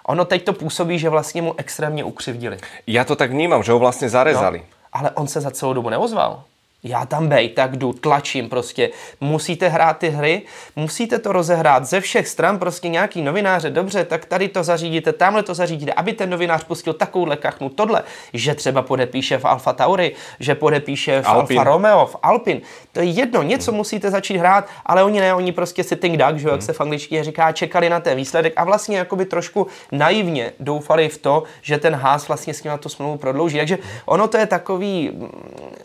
[0.06, 2.58] ono teď to působí, že vlastně mu extrémně ukřivdili.
[2.86, 4.58] Já to tak vnímám, že ho vlastně zarezali.
[4.58, 6.42] No, ale on se za celou dobu neozval
[6.84, 8.90] já tam bej, tak jdu, tlačím prostě.
[9.20, 10.42] Musíte hrát ty hry,
[10.76, 15.42] musíte to rozehrát ze všech stran, prostě nějaký novináře, dobře, tak tady to zařídíte, tamhle
[15.42, 20.14] to zařídíte, aby ten novinář pustil takovouhle kachnu, tohle, že třeba podepíše v Alfa Tauri,
[20.40, 21.58] že podepíše v Alpin.
[21.58, 22.60] Alfa Romeo, v Alpin.
[22.94, 23.78] To je jedno, něco hmm.
[23.78, 26.60] musíte začít hrát, ale oni ne, oni prostě sitting duck, že, jak hmm.
[26.60, 31.18] se v angličtině říká, čekali na ten výsledek a vlastně jakoby trošku naivně doufali v
[31.18, 33.58] to, že ten Haas vlastně s ním na tu smlouvu prodlouží.
[33.58, 35.28] Takže ono to je takový mm,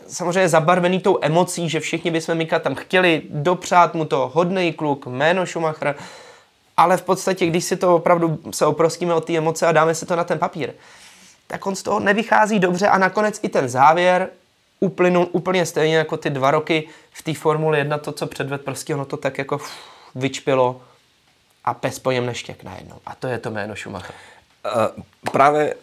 [0.06, 5.06] samozřejmě zabarvený tou emocí, že všichni bychom Mika tam chtěli dopřát mu to hodný kluk,
[5.06, 5.94] jméno Schumacher,
[6.76, 10.06] ale v podstatě, když si to opravdu se oprostíme od té emoce a dáme si
[10.06, 10.72] to na ten papír,
[11.46, 14.30] tak on z toho nevychází dobře a nakonec i ten závěr
[14.80, 18.94] uplynul úplně stejně jako ty dva roky v té Formule 1, to, co předved, prostě
[18.94, 19.60] ono to tak jako
[20.14, 20.80] vyčpilo
[21.64, 22.96] a pes po něm neštěk najednou.
[23.06, 24.14] A to je to jméno Schumacher.
[24.64, 25.74] Uh, právě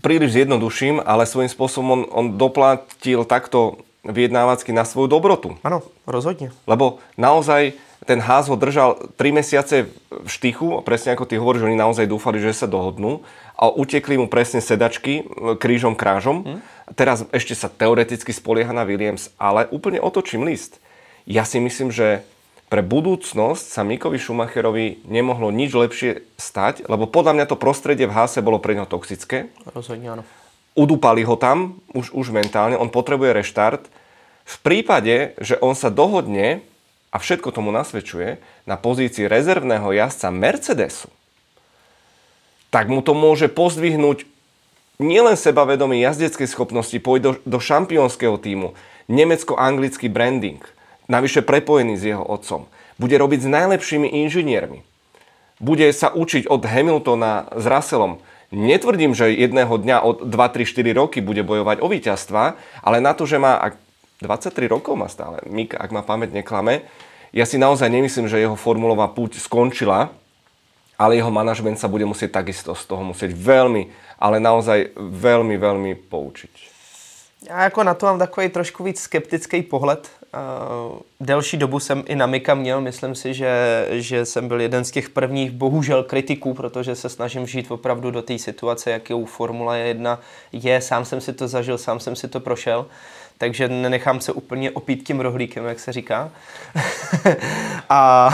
[0.00, 5.56] príliš zjednoduším, ale svojím spôsobom on, on doplatil takto vyjednávacky na svoju dobrotu.
[5.64, 6.50] Áno, rozhodne.
[6.66, 7.72] Lebo naozaj
[8.02, 12.42] ten ház ho držal 3 mesiace v štychu, presne ako ty hovoríš, oni naozaj dúfali,
[12.42, 13.22] že sa dohodnú
[13.54, 15.22] a utekli mu presne sedačky
[15.62, 16.42] krížom krážom.
[16.42, 16.58] Hmm.
[16.98, 20.82] Teraz ešte sa teoreticky spolieha na Williams, ale úplne otočím list.
[21.30, 22.26] Ja si myslím, že
[22.72, 28.16] pre budúcnosť sa Mikovi Schumacherovi nemohlo nič lepšie stať, lebo podľa mňa to prostredie v
[28.16, 29.52] Hase bolo pre neho toxické.
[29.76, 30.22] Rozhodne áno.
[30.72, 33.92] Udúpali ho tam, už, už mentálne, on potrebuje reštart.
[34.48, 36.64] V prípade, že on sa dohodne,
[37.12, 41.12] a všetko tomu nasvedčuje, na pozícii rezervného jazdca Mercedesu,
[42.72, 44.24] tak mu to môže pozdvihnúť
[44.96, 48.72] nielen sebavedomie jazdecké schopnosti, pôjde do, do šampiónskeho týmu,
[49.12, 50.64] nemecko-anglický branding,
[51.04, 52.64] navyše prepojený s jeho otcom.
[52.96, 54.80] Bude robiť s najlepšími inžiniermi.
[55.60, 58.24] Bude sa učiť od Hamiltona s Russellom.
[58.52, 63.12] Netvrdím, že jedného dňa od 2, 3, 4 roky bude bojovať o víťazstva, ale na
[63.16, 63.80] to, že má, ak
[64.22, 66.86] 23 rokov má stále, Mik, ak ma pamäť neklame,
[67.34, 70.14] ja si naozaj nemyslím, že jeho formulová púť skončila,
[70.94, 73.90] ale jeho manažment sa bude musieť takisto z toho musieť veľmi,
[74.22, 76.72] ale naozaj veľmi, veľmi poučiť.
[77.48, 80.10] Já jako na to mám takový trošku víc skeptický pohled.
[80.34, 84.84] Uh, delší dobu jsem i na Mika měl, myslím si, že, že jsem byl jeden
[84.84, 89.78] z těch prvních bohužel kritiků, protože se snažím žít opravdu do té situace, jakou Formule
[89.78, 90.20] 1
[90.52, 90.80] je.
[90.80, 92.86] Sám jsem si to zažil, sám jsem si to prošel.
[93.38, 96.30] Takže nenechám se úplně opít tím rohlíkem, jak se říká.
[97.88, 98.30] a,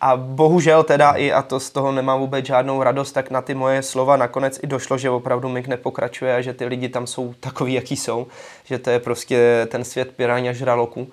[0.00, 3.54] a bohužel teda i, a to z toho nemám vůbec žádnou radost, tak na ty
[3.54, 7.34] moje slova nakonec i došlo, že opravdu Mik nepokračuje a že ty lidi tam jsou
[7.40, 8.26] takový, jaký jsou,
[8.64, 11.08] že to je prostě ten svět piráň žraloků.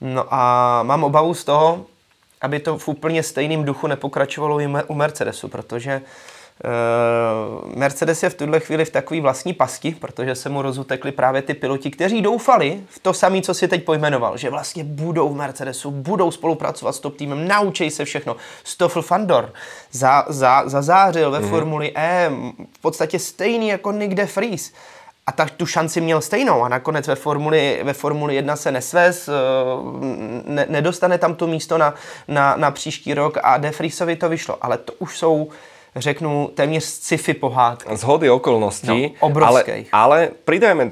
[0.00, 1.86] No a mám obavu z toho,
[2.40, 6.43] aby to v úplně stejném duchu nepokračovalo i u Mercedesu, protože Eh,
[7.74, 11.54] Mercedes je v tuhle chvíli v takové vlastní pasti, protože se mu rozutekli právě ty
[11.54, 15.90] piloti, kteří doufali v to samé, co si teď pojmenoval, že vlastně budou v Mercedesu,
[15.90, 18.36] budou spolupracovat s top týmem, naučí se všechno.
[18.64, 19.52] Stoffel Fandor
[19.92, 21.48] za, za, zazářil ve mm.
[21.48, 22.30] Formuli E,
[22.72, 24.72] v podstatě stejný jako Nick de Vries
[25.26, 29.28] a tak tu šanci měl stejnou a nakonec ve Formuli, ve Formuli 1 se nesvez,
[29.28, 29.32] eh,
[30.44, 31.94] ne, nedostane tam to místo na,
[32.28, 35.48] na, na příští rok a De Vriesovi to vyšlo, ale to už jsou
[35.96, 37.96] řeknu, téměř sci-fi pohádky.
[37.96, 39.14] Zhody okolností.
[39.14, 39.88] No, obrovských.
[39.92, 40.90] Ale, ale pridajme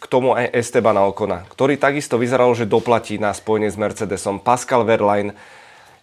[0.00, 4.40] k tomu aj Estebana Okona, ktorý takisto vyzeral, že doplatí na spojenie s Mercedesom.
[4.40, 5.36] Pascal Verlaine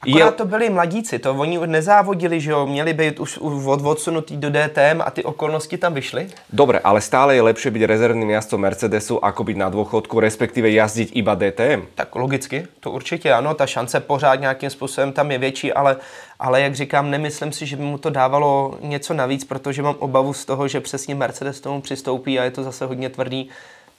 [0.02, 0.32] Akorát je...
[0.32, 5.02] to byli mladíci, to oni nezávodili, že jo, měli být už od, odsunutý do DTM
[5.06, 6.28] a ty okolnosti tam vyšly?
[6.50, 11.16] Dobre, ale stále je lepšie byť rezervným jazdcom Mercedesu, ako byť na dôchodku, respektíve jazdiť
[11.16, 11.88] iba DTM.
[11.96, 15.98] Tak logicky, to určitě ano, ta šance pořád nějakým způsobem tam je větší, ale,
[16.40, 20.34] ale jak říkám, nemyslím si, že by mu to dávalo něco navíc, protože mám obavu
[20.34, 23.50] z toho, že přesně Mercedes tomu přistoupí a je to zase hodně tvrdý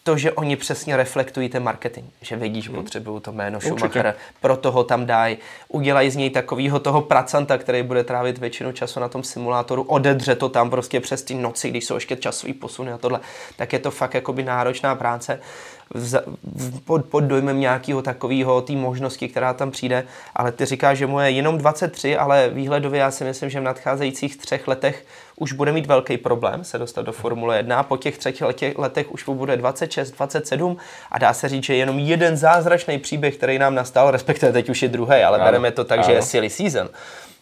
[0.06, 2.82] to, že oni přesně reflektují ten marketing, že vědí, že hmm.
[2.82, 5.38] potřebují to jméno Schumacher, proto ho tam dají,
[5.68, 10.34] udělají z něj takového toho pracanta, který bude trávit většinu času na tom simulátoru, odedře
[10.34, 13.20] to tam prostě přes ty noci, když jsou ještě časový posuny a tohle,
[13.56, 15.40] tak je to fakt jakoby náročná práce
[15.94, 20.98] v, v, pod, pod dojmem nějakého takového té možnosti, která tam přijde, ale ty říkáš,
[20.98, 25.04] že mu je jenom 23, ale výhledově já si myslím, že v nadcházejících třech letech
[25.36, 28.78] už bude mít velký problém se dostat do Formule 1 a po těch třech letech,
[28.78, 30.76] letech už mu bude 26, 27
[31.10, 34.82] a dá se říct, že jenom jeden zázračný příběh, který nám nastal, respektive teď už
[34.82, 36.06] je druhý, ale ano, bereme to tak, ano.
[36.06, 36.88] že je silly season,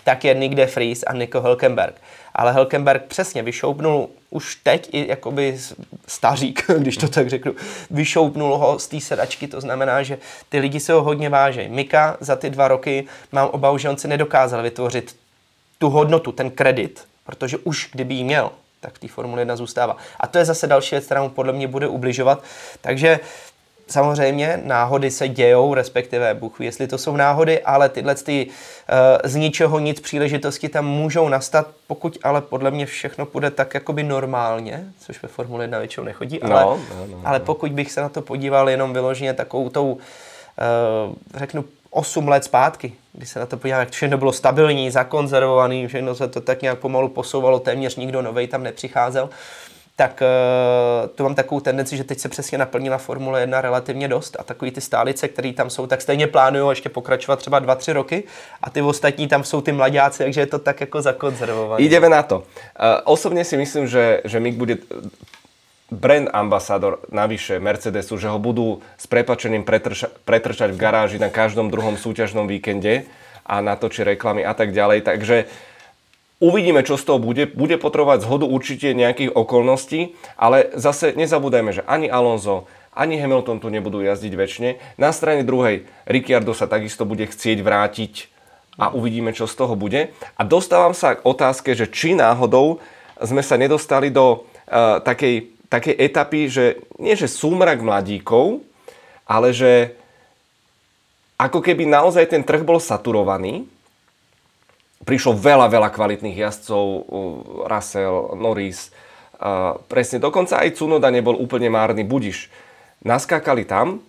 [0.05, 1.95] tak je Nick de Vries a Nico Hülkenberg.
[2.35, 5.59] Ale Hülkenberg přesně vyšoupnul už teď i jakoby
[6.07, 7.53] stařík, když to tak řeknu,
[7.90, 10.18] vyšoupnul ho z té sedačky, to znamená, že
[10.49, 11.68] ty lidi se ho hodně vážejí.
[11.68, 15.16] Mika za ty dva roky mám obavu, že on si nedokázal vytvořit
[15.79, 19.97] tu hodnotu, ten kredit, protože už kdyby ji měl, tak v té Formule 1 zůstává.
[20.20, 22.44] A to je zase další věc, která mu podle mě bude ubližovat.
[22.81, 23.20] Takže
[23.87, 29.31] samozřejmě náhody se dějou, respektive Bůh ví, jestli to jsou náhody, ale tyhle ty, uh,
[29.31, 34.03] z ničeho nic příležitosti tam můžou nastat, pokud ale podle mě všechno půjde tak jakoby
[34.03, 37.23] normálně, což ve Formule 1 většinou nechodí, no, ale, no, no, no.
[37.25, 39.99] ale pokud bych se na to podíval jenom vyloženě takovou tou, uh,
[41.35, 46.14] řeknu, 8 let zpátky, když se na to podívám, jak všechno bylo stabilní, zakonzervovaný, všechno
[46.14, 49.31] se to tak nějak pomalu posouvalo, téměř nikdo nový tam nepřicházel,
[49.97, 54.37] tak uh, to mám takovou tendenci, že teď se přesně naplnila Formule 1 relativně dost
[54.41, 58.25] a takový ty stálice, které tam jsou, tak stejně plánují ještě pokračovat třeba 2-3 roky
[58.63, 61.83] a ty ostatní tam jsou ty mladáci, takže je to tak jako zakonzervované.
[61.83, 62.39] Ideme na to.
[62.39, 62.45] Uh,
[63.05, 64.77] osobně si myslím, že, že Mick bude
[65.91, 71.71] brand ambasador navyše Mercedesu, že ho budú s prepačením pretrša, pretrčať v garáži na každom
[71.71, 73.07] druhom súťažnom víkende
[73.47, 75.07] a natočí reklamy a tak ďalej.
[75.07, 75.37] Takže
[76.42, 77.47] Uvidíme, čo z toho bude.
[77.47, 83.70] Bude potrebovať zhodu určite nejakých okolností, ale zase nezabúdajme, že ani Alonso, ani Hamilton tu
[83.70, 84.70] nebudú jazdiť väčšine.
[84.99, 88.12] Na strane druhej Ricciardo sa takisto bude chcieť vrátiť
[88.79, 90.11] a uvidíme, čo z toho bude.
[90.35, 92.83] A dostávam sa k otázke, že či náhodou
[93.23, 98.62] sme sa nedostali do uh, takej, takej etapy, že nie že súmrak mladíkov,
[99.27, 99.94] ale že
[101.38, 103.66] ako keby naozaj ten trh bol saturovaný
[105.03, 106.85] prišlo veľa, veľa kvalitných jazdcov,
[107.67, 108.95] Russell, Norris,
[109.91, 112.49] presne, dokonca aj Cunoda nebol úplne márny, budiš.
[113.05, 114.01] Naskákali tam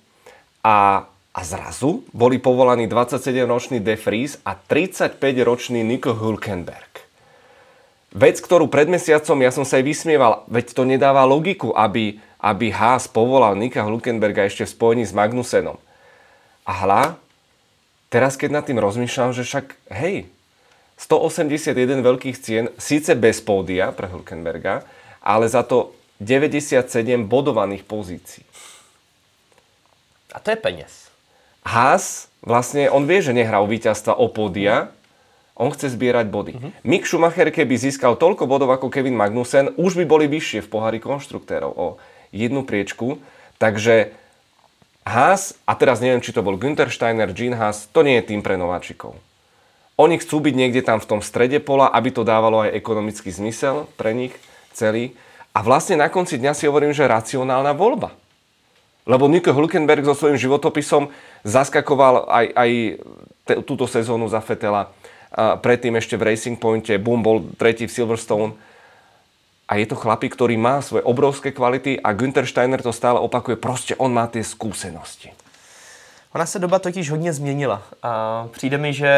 [0.64, 1.04] a,
[1.36, 7.04] a zrazu boli povolaní 27-ročný De Vries a 35-ročný Nico Hülkenberg.
[8.16, 12.72] vec, ktorú pred mesiacom ja som sa aj vysmieval, veď to nedáva logiku, aby, aby
[12.72, 15.76] Haas povolal Nika Hülkenberga ešte v spojení s Magnusenom.
[16.64, 17.04] A hla,
[18.08, 20.32] teraz keď nad tým rozmýšľam, že však hej,
[20.96, 24.88] 181 veľkých cien, síce bez pódia pre Hülkenberga,
[25.20, 25.92] ale za to
[26.24, 28.48] 97 bodovaných pozícií.
[30.32, 31.12] A to je peněz.
[31.66, 34.94] Haas, vlastne on vie, že nehrá o víťazstva o pódia,
[35.56, 36.54] on chce zbierať body.
[36.60, 36.72] Uh-huh.
[36.84, 41.00] Mick Schumacher, keby získal toľko bodov ako Kevin Magnussen, už by boli vyššie v pohári
[41.00, 41.88] konštruktérov o
[42.36, 43.24] jednu priečku.
[43.56, 44.12] Takže
[45.08, 48.44] Haas, a teraz neviem, či to bol Günther Steiner, Gene Haas, to nie je tým
[48.44, 49.16] pre nováčikov.
[49.96, 53.88] Oni chcú byť niekde tam v tom strede pola, aby to dávalo aj ekonomický zmysel
[53.96, 54.36] pre nich
[54.76, 55.16] celý.
[55.56, 58.12] A vlastne na konci dňa si hovorím, že racionálna voľba.
[59.08, 61.14] Lebo Nico Hülkenberg so svojím životopisom
[61.48, 62.72] zaskakoval aj, aj
[63.48, 64.92] te, túto sezónu za Fetela
[65.36, 68.56] a predtým ešte v Racing Pointe, Boom bol tretí v Silverstone.
[69.68, 73.56] A je to chlapík, ktorý má svoje obrovské kvality a Günther Steiner to stále opakuje,
[73.56, 75.32] prostě on má ty skúsenosti.
[76.36, 77.82] Ona se doba totiž hodně změnila.
[78.04, 79.12] A přijde mi, že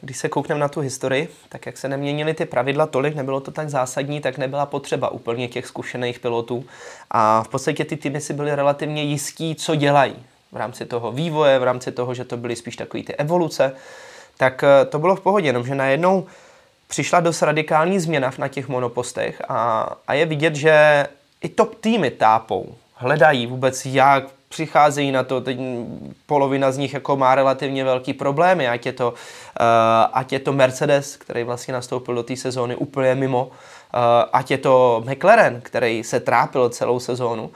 [0.00, 3.50] když se koukneme na tu historii, tak jak se neměnily ty pravidla tolik, nebylo to
[3.50, 6.64] tak zásadní, tak nebyla potřeba úplně těch zkušených pilotů.
[7.10, 10.16] A v podstatě ty týmy si byly relativně jistí, co dělají.
[10.52, 13.72] V rámci toho vývoje, v rámci toho, že to byly spíš takové ty evoluce
[14.36, 16.26] tak eh, to bylo v pohodě, jenomže najednou
[16.88, 21.06] přišla dost radikální změna na těch monopostech a, a je vidět, že
[21.40, 24.24] i top týmy tápou, hledají vůbec, jak
[24.56, 25.58] přicházejí na to, teď
[26.26, 29.16] polovina z nich jako má relativně velký problémy, ať je to, uh,
[30.12, 33.50] ať je to Mercedes, který vlastně nastoupil do té sezóny úplně mimo, uh,
[34.32, 37.50] ať je to McLaren, který se trápil celou sezónu,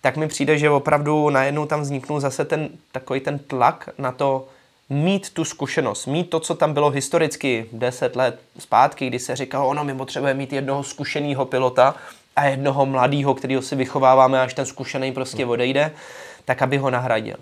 [0.00, 4.48] tak mi přijde, že opravdu najednou tam vzniknul zase ten takový ten tlak na to,
[4.88, 9.68] mít tu zkušenost, mít to, co tam bylo historicky 10 let zpátky, kdy se říkalo,
[9.68, 11.94] ono, my potřebujeme mít jednoho zkušeného pilota
[12.36, 15.92] a jednoho mladého, kterého si vychováváme, až ten zkušený prostě odejde,
[16.44, 17.36] tak aby ho nahradil.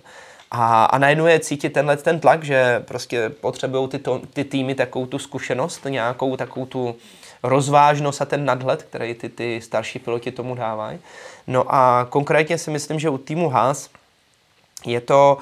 [0.50, 4.74] A, a najednou je cítit tenhle ten tlak, že prostě potřebují ty, to, ty týmy
[4.74, 6.96] takovou tu zkušenost, nějakou takovou tu
[7.42, 10.98] rozvážnost a ten nadhled, který ty, ty starší piloti tomu dávají.
[11.46, 13.90] No a konkrétně si myslím, že u týmu Haas
[14.86, 15.38] je to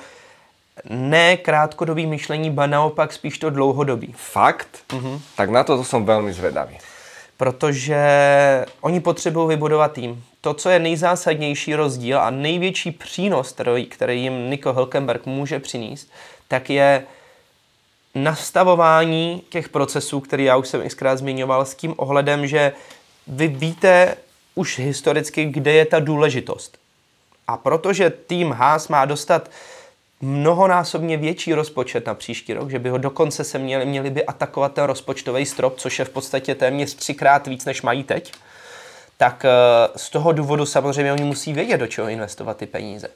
[0.90, 4.14] ne krátkodobý myšlení, ba naopak spíš to dlouhodobý.
[4.16, 4.69] Fakt?
[4.88, 5.21] Mm-hmm.
[5.37, 6.79] Tak na to, to jsem velmi zvedavý.
[7.37, 8.01] Protože
[8.81, 10.25] oni potřebují vybudovat tým.
[10.40, 13.55] To, co je nejzásadnější rozdíl a největší přínos,
[13.88, 16.09] který, jim Nico Hülkenberg může přinést,
[16.49, 17.07] tak je
[18.14, 22.72] nastavování těch procesů, který já už jsem xkrát zmiňoval, s tím ohledem, že
[23.27, 24.16] vy víte
[24.55, 26.79] už historicky, kde je ta důležitost.
[27.49, 29.51] A protože tým Haas má dostat
[30.20, 34.72] mnohonásobně větší rozpočet na příští rok, že by ho dokonce se měli, měli by atakovat
[34.72, 38.33] ten rozpočtový strop, což je v podstatě téměř třikrát víc, než mají teď,
[39.16, 39.48] tak eh,
[39.96, 43.09] z toho důvodu samozřejmě oni musí vědět, do čeho investovat ty peníze.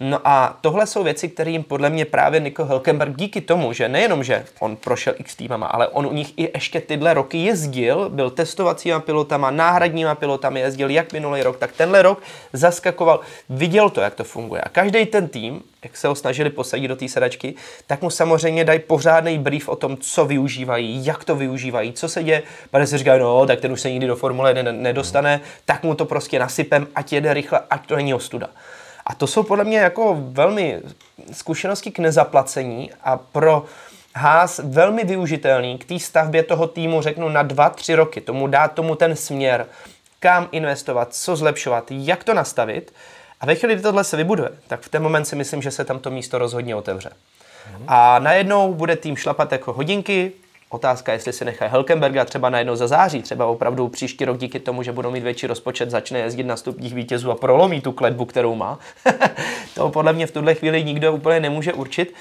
[0.00, 3.88] No a tohle jsou věci, které jim podle mě právě Nico Hülkenberg díky tomu, že
[3.88, 8.08] nejenom, že on prošel x týmama, ale on u nich i ještě tyhle roky jezdil,
[8.08, 14.00] byl testovacíma pilotama, náhradníma pilotami, jezdil jak minulý rok, tak tenhle rok zaskakoval, viděl to,
[14.00, 14.60] jak to funguje.
[14.60, 17.54] A každý ten tým, jak se ho snažili posadit do té sedačky,
[17.86, 22.22] tak mu samozřejmě dají pořádný brief o tom, co využívají, jak to využívají, co se
[22.22, 22.42] děje.
[22.70, 25.94] Pane se říká, no, tak ten už se nikdy do Formule 1 nedostane, tak mu
[25.94, 28.50] to prostě nasypem, ať jede rychle, ať to není ostuda.
[29.06, 30.80] A to jsou podle mě jako velmi
[31.32, 33.64] zkušenosti k nezaplacení a pro
[34.16, 38.20] Haas velmi využitelný k té stavbě toho týmu, řeknu, na dva, tři roky.
[38.20, 39.66] Tomu dát tomu ten směr,
[40.20, 42.94] kam investovat, co zlepšovat, jak to nastavit.
[43.40, 45.84] A ve chvíli, kdy tohle se vybuduje, tak v ten moment si myslím, že se
[45.84, 47.10] tam to místo rozhodně otevře.
[47.88, 50.32] A najednou bude tým šlapat jako hodinky,
[50.74, 54.82] Otázka, jestli si nechají Helkenberga třeba najednou za září, třeba opravdu příští rok díky tomu,
[54.82, 58.54] že budou mít větší rozpočet, začne jezdit na stupních vítězů a prolomí tu kletbu, kterou
[58.54, 58.78] má.
[59.74, 62.14] to podle mě v tuhle chvíli nikdo úplně nemůže určit,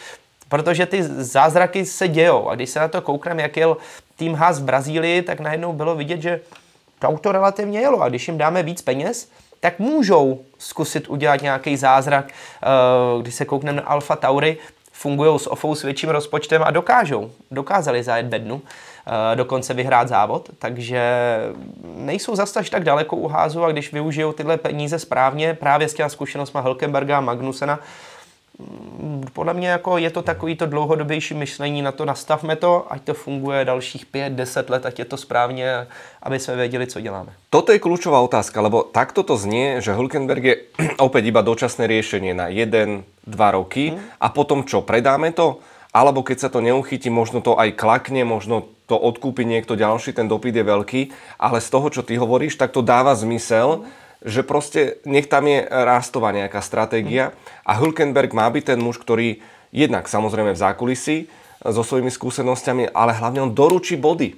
[0.49, 2.49] protože ty zázraky se dějou.
[2.49, 3.77] A když se na to koukám, jak jel
[4.15, 6.41] tým Haas v Brazílii, tak najednou bylo vidět, že
[6.99, 8.01] to auto relativně jelo.
[8.01, 9.29] A když jim dáme víc peněz,
[9.59, 12.25] tak můžou zkusit udělat nějaký zázrak.
[12.29, 14.57] Eh, když se koukneme na Alfa Tauri,
[14.93, 20.49] fungují s OFou s větším rozpočtem a dokážou, dokázali zajet bednu, eh, dokonce vyhrát závod,
[20.59, 21.01] takže
[21.83, 25.93] nejsou zase až tak daleko u házu a když využijou tyhle peníze správně, právě s
[25.93, 27.79] těma zkušenostma Helkenberga a Magnusena,
[29.33, 33.13] podle mě jako je to takový to dlouhodobější myšlení na to, nastavme to, ať to
[33.13, 35.87] funguje dalších 5-10 let, ať je to správně,
[36.23, 37.33] aby jsme věděli, co děláme.
[37.49, 40.55] Toto je kľúčová otázka, lebo takto to znie, že Hulkenberg je
[41.05, 44.19] opäť iba dočasné riešenie na jeden, dva roky hmm.
[44.19, 45.61] a potom čo, predáme to?
[45.93, 50.25] Alebo keď sa to neuchytí, možno to aj klakne, možno to odkúpi niekto ďalší, ten
[50.25, 51.01] dopyt je veľký,
[51.37, 53.85] ale z toho, čo ty hovoríš, tak to dáva zmysel,
[54.23, 57.35] že proste nech tam je rástová nejaká stratégia
[57.67, 61.17] a Hülkenberg má byť ten muž, ktorý jednak samozrejme v zákulisí
[61.63, 64.35] so svými skúsenosťami, ale hlavne on doručí body.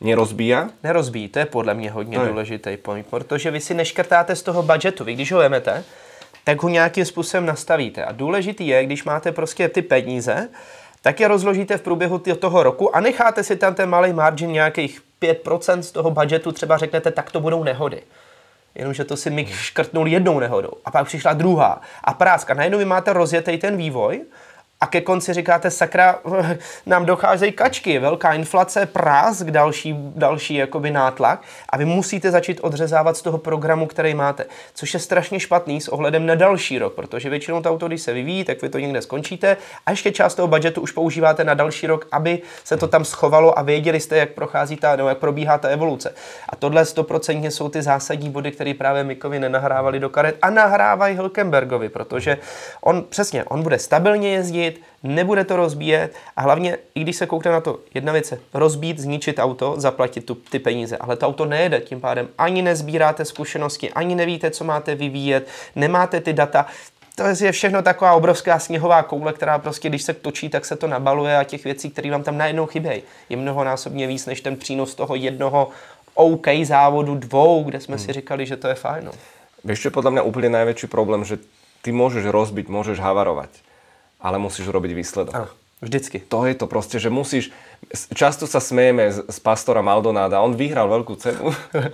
[0.00, 0.70] Nerozbíja?
[0.82, 5.04] Nerozbíjí, to je podle mě hodně důležitý point, protože vy si neškrtáte z toho budžetu.
[5.04, 5.84] Vy když ho vemete,
[6.44, 8.04] tak ho nějakým způsobem nastavíte.
[8.04, 10.48] A důležitý je, když máte prostě ty peníze,
[11.02, 15.02] tak je rozložíte v průběhu toho roku a necháte si tam ten malý margin nějakých
[15.22, 18.02] 5% z toho budžetu, třeba řeknete, tak to budou nehody.
[18.74, 22.54] Jenomže to si Mick škrtnul jednou nehodou a pak přišla druhá a práska.
[22.54, 24.24] Najednou vy máte rozjetý ten vývoj
[24.82, 26.18] a ke konci říkáte, sakra,
[26.86, 31.42] nám docházejí kačky, velká inflace, prásk, další, další jakoby nátlak.
[31.68, 35.88] A vy musíte začít odřezávat z toho programu, který máte, což je strašně špatný s
[35.88, 39.02] ohledem na další rok, protože většinou to auto, když se vyvíjí, tak vy to někde
[39.02, 39.56] skončíte.
[39.86, 43.58] A ještě část toho budžetu už používáte na další rok, aby se to tam schovalo
[43.58, 46.14] a věděli jste, jak prochází ta, nebo jak probíhá ta evoluce.
[46.48, 51.14] A tohle stoprocentně jsou ty zásadní body, které právě Mikovi nenahrávali do karet a nahrávají
[51.14, 52.38] Hilkenbergovi, protože
[52.80, 57.26] on přesně, on bude stabilně jezdit, zničit, nebude to rozbíjet a hlavně, i když se
[57.26, 61.26] koukne na to, jedna věc je rozbít, zničit auto, zaplatit tu, ty peníze, ale to
[61.26, 66.66] auto nejede, tím pádem ani nezbíráte zkušenosti, ani nevíte, co máte vyvíjet, nemáte ty data,
[67.16, 70.86] to je všechno taková obrovská sněhová koule, která prostě, když se točí, tak se to
[70.86, 74.94] nabaluje a těch věcí, které vám tam najednou chybějí, je mnohonásobně víc než ten přínos
[74.94, 75.68] toho jednoho
[76.14, 78.04] OK závodu dvou, kde jsme hmm.
[78.04, 79.04] si říkali, že to je fajn.
[79.04, 79.12] No.
[79.60, 81.36] Vieš, čo je podľa mňa úplne najväčší problém, že
[81.84, 83.52] ty môžeš rozbiť, môžeš havarovať
[84.20, 85.34] ale musíš robiť výsledok.
[85.34, 85.48] Ano,
[85.80, 86.20] vždycky.
[86.28, 87.50] To je to proste, že musíš...
[88.12, 90.44] Často sa smejeme z, z pastora Maldonáda.
[90.44, 91.50] On vyhral veľkú cenu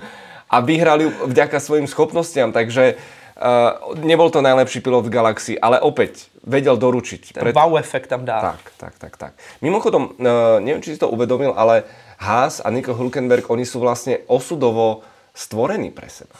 [0.54, 2.98] a vyhral ju vďaka svojim schopnostiam, takže
[3.38, 7.38] uh, nebol to najlepší pilot v galaxii, ale opäť vedel doručiť.
[7.38, 7.54] Ten Pred...
[7.54, 8.54] wow efekt tam dá.
[8.54, 9.32] Tak, tak, tak, tak.
[9.62, 11.86] Mimochodom, uh, neviem, či si to uvedomil, ale
[12.18, 15.06] Haas a Nico Hulkenberg, oni sú vlastne osudovo
[15.36, 16.32] stvorení pre seba.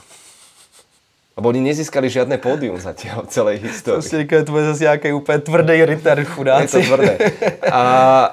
[1.36, 4.00] Lebo oni nezískali žiadne pódium zatiaľ v celej histórii.
[4.00, 6.64] To si říká, to zase nějaký úplně tvrdý ritter, chudáci.
[6.64, 7.18] Je to tvrdé.
[7.72, 7.80] A,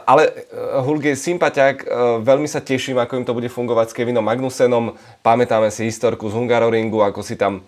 [0.08, 3.94] ale uh, Hulk je sympatiák, uh, veľmi sa teším, ako im to bude fungovať s
[4.00, 4.96] Kevinom Magnusenom.
[5.20, 7.68] Pamätáme si historku z Hungaroringu, ako si tam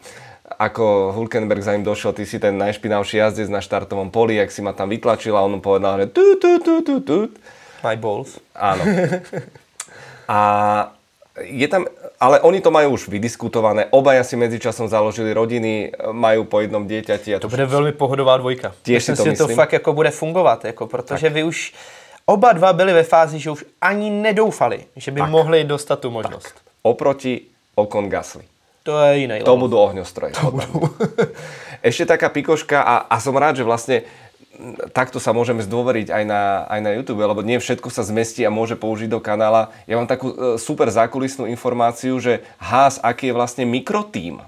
[0.56, 4.64] ako Hulkenberg za ním došiel, ty si ten najšpinavší jazdec na štartovom poli, jak si
[4.64, 7.18] ma tam vytlačil a on mu povedal, že tu, tu, tu, tu, tu.
[7.84, 8.40] My balls.
[8.56, 8.88] Áno.
[10.26, 10.40] A
[11.44, 11.86] je tam,
[12.26, 17.38] ale oni to majú už vydiskutované, obaja si medzičasom založili rodiny, majú po jednom dieťati.
[17.38, 18.74] A to, to bude veľmi pohodová dvojka.
[18.82, 19.38] Tiež si to myslím.
[19.38, 21.34] to fakt jako bude fungovat, jako, protože tak.
[21.34, 21.74] vy už
[22.26, 25.30] oba dva byli ve fázi, že už ani nedoufali, že by tak.
[25.30, 26.58] mohli dostat tu možnost.
[26.58, 26.66] Tak.
[26.82, 27.42] Oproti
[27.76, 28.44] Okon Gasly.
[28.86, 29.42] To je jiný.
[29.42, 30.38] To budú ohňostroje.
[30.38, 30.94] To budú.
[31.82, 34.06] Ešte taká pikoška a, a som rád, že vlastne
[34.92, 38.54] takto sa môžeme zdôveriť aj na, aj na YouTube, lebo nie všetko sa zmestí a
[38.54, 39.72] môže použiť do kanála.
[39.86, 44.42] Ja mám takú e, super zákulisnú informáciu, že Haas, aký je vlastne mikrotým.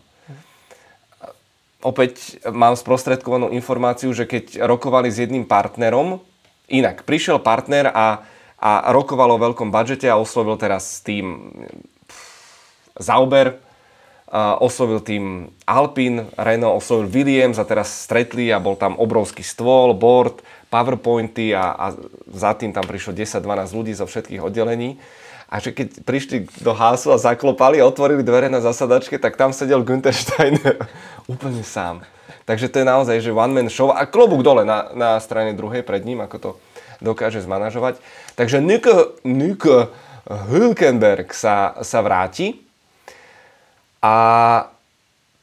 [1.86, 6.20] Opäť mám sprostredkovanú informáciu, že keď rokovali s jedným partnerom,
[6.68, 8.26] inak, prišiel partner a,
[8.58, 11.54] a rokovalo o veľkom budžete a oslovil teraz tým
[12.98, 13.62] Zauber,
[14.36, 20.44] oslovil tým Alpine, Renault oslovil Williams a teraz stretli a bol tam obrovský stôl, board,
[20.68, 21.86] powerpointy a, a
[22.28, 25.00] za tým tam prišlo 10-12 ľudí zo všetkých oddelení.
[25.48, 29.56] A že keď prišli do hásu a zaklopali a otvorili dvere na zasadačke, tak tam
[29.56, 30.76] sedel Günther Steiner
[31.32, 32.04] úplne sám.
[32.44, 35.88] Takže to je naozaj, že one man show a klobúk dole na, na strane druhej
[35.88, 36.50] pred ním, ako to
[37.00, 38.04] dokáže zmanažovať.
[38.36, 39.88] Takže Nico, Nico
[40.28, 42.67] Hülkenberg sa, sa vráti
[44.02, 44.14] a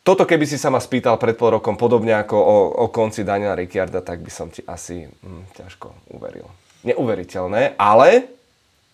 [0.05, 3.57] toto keby si sa ma spýtal pred pol rokom, podobne ako o, o konci Daniela
[3.57, 6.45] Ricciarda, tak by som ti asi hm, ťažko uveril.
[6.85, 8.29] Neuveriteľné, ale,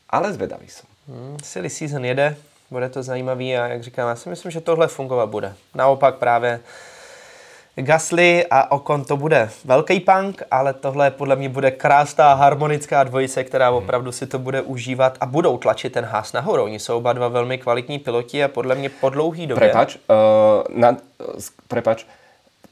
[0.07, 0.87] ale zvedavý som.
[1.11, 2.39] Hmm, silly season jede,
[2.71, 5.55] bude to zajímavý a jak říkám, já si myslím, že tohle fungovat bude.
[5.75, 6.61] Naopak právě
[7.83, 13.45] Gasly a Okon to bude velký punk, ale tohle podle mě bude krásná harmonická dvojice,
[13.45, 13.77] která hmm.
[13.77, 16.63] opravdu si to bude užívat a budou tlačit ten hás nahoru.
[16.63, 19.69] Oni jsou oba dva velmi kvalitní piloti a podle mě po dlouhý době...
[19.69, 20.97] Prepač, uh, na,
[21.69, 22.05] prepač,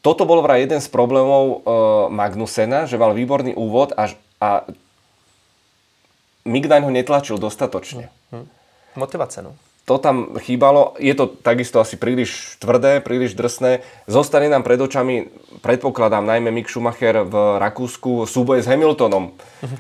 [0.03, 4.63] toto bol vraj jeden z problémov uh, Magnusena, že mal výborný úvod až, a
[6.47, 8.09] Migdaň ho netlačil dostatočne.
[8.31, 8.47] Hmm.
[8.97, 10.93] Motivace, no to tam chýbalo.
[11.01, 13.81] Je to takisto asi príliš tvrdé, príliš drsné.
[14.05, 15.33] Zostane nám pred očami,
[15.65, 19.33] predpokladám, najmä Mick Schumacher v Rakúsku súboje s Hamiltonom,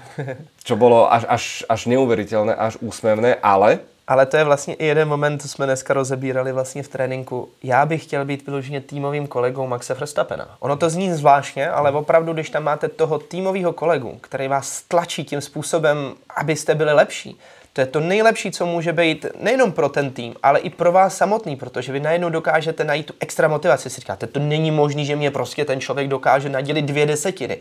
[0.66, 5.08] čo bolo až, až, až neuveriteľné, až úsmevné, ale Ale to je vlastně i jeden
[5.08, 7.48] moment, co jsme dneska rozebírali vlastně v tréninku.
[7.62, 10.56] Já bych chtěl být vyloženě týmovým kolegou Maxe Verstappena.
[10.60, 15.24] Ono to zní zvláštně, ale opravdu, když tam máte toho týmového kolegu, který vás tlačí
[15.24, 17.38] tím způsobem, abyste byli lepší,
[17.78, 21.16] to je to nejlepší, co může být nejenom pro ten tým, ale i pro vás
[21.16, 23.90] samotný, protože vy najednou dokážete najít tu extra motivaci.
[23.90, 27.58] Si říkáte, to není možné, že mě prostě ten člověk dokáže nadělit dvě desetiny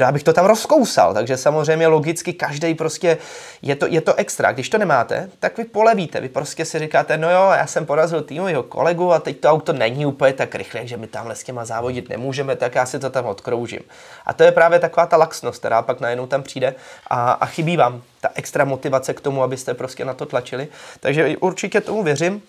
[0.00, 3.18] to já bych to tam rozkousal, takže samozřejmě logicky každý prostě
[3.62, 4.52] je to, je to extra.
[4.52, 8.22] Když to nemáte, tak vy polevíte, vy prostě si říkáte, no jo, já jsem porazil
[8.22, 11.64] týmového kolegu a teď to auto není úplně tak rychle, že my tamhle s těma
[11.64, 13.80] závodit nemůžeme, tak já si to tam odkroužím.
[14.26, 16.74] A to je právě taková ta laxnost, která pak najednou tam přijde
[17.06, 20.68] a, a chybí vám ta extra motivace k tomu, abyste prostě na to tlačili.
[21.00, 22.42] Takže určitě tomu věřím,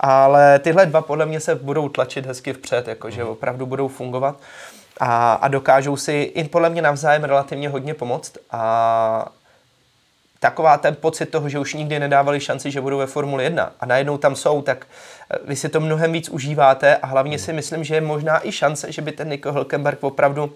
[0.00, 4.36] ale tyhle dva podle mě se budou tlačit hezky vpřed, jakože opravdu budou fungovat
[5.00, 9.26] a, a dokážou si i podle mě navzájem relativně hodně pomoct a
[10.40, 13.86] taková ten pocit toho, že už nikdy nedávali šanci, že budou ve Formuli 1 a
[13.86, 14.86] najednou tam jsou, tak
[15.30, 18.52] eh, vy si to mnohem víc užíváte a hlavně si myslím, že je možná i
[18.52, 20.52] šance, že by ten Nico Hülkenberg opravdu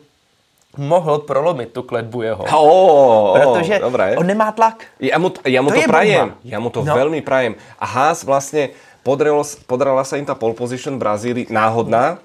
[0.77, 2.45] mohl prolomit tu kletbu jeho.
[2.59, 4.17] Oh, protože dobré.
[4.17, 4.85] on nemá tlak.
[5.01, 6.21] Ja mu, ja mu to, To to je prajem.
[6.31, 6.37] bomba.
[6.47, 6.95] Ja mu to No.
[6.95, 7.59] veľmi prajem.
[7.83, 8.71] A Haas vlastne
[9.03, 12.23] podarilo, podarila sa im tá pole position v Brazílii náhodná,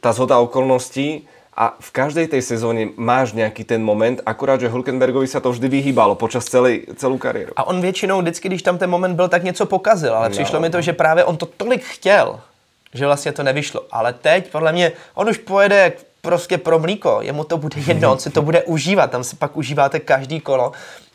[0.00, 1.26] tá zhoda okolností
[1.58, 5.66] a v každej tej sezóne máš nejaký ten moment, akurát, že Hulkenbergovi sa to vždy
[5.66, 7.50] vyhýbalo počas celej, celú kariéru.
[7.58, 10.70] A on většinou vždycky, když tam ten moment byl, tak něco pokazil, ale přišlo mi
[10.70, 12.40] to, že právě on to tolik chtěl,
[12.94, 13.90] že vlastně to nevyšlo.
[13.90, 15.92] Ale teď, podle mě, on už pojede
[16.22, 19.56] prostě pro mlíko, jemu to bude jedno, on si to bude užívat, tam si pak
[19.56, 20.72] užíváte každý kolo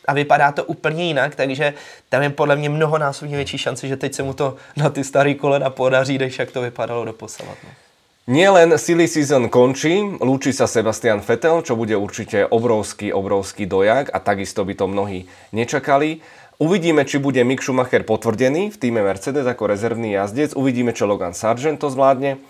[0.08, 1.74] a vypadá to úplně jinak, takže
[2.08, 5.34] tam je podle mě mnohonásobně větší šance, že teď se mu to na ty staré
[5.34, 7.56] kolena podaří, než jak to vypadalo do posavat.
[7.64, 7.83] No.
[8.24, 14.16] Nielen silly season končí, lúči sa Sebastian Vettel, čo bude určite obrovský, obrovský dojak a
[14.16, 16.24] takisto by to mnohí nečakali.
[16.56, 20.56] Uvidíme, či bude Mick Schumacher potvrdený v týme Mercedes ako rezervný jazdec.
[20.56, 22.40] Uvidíme, čo Logan Sargent to zvládne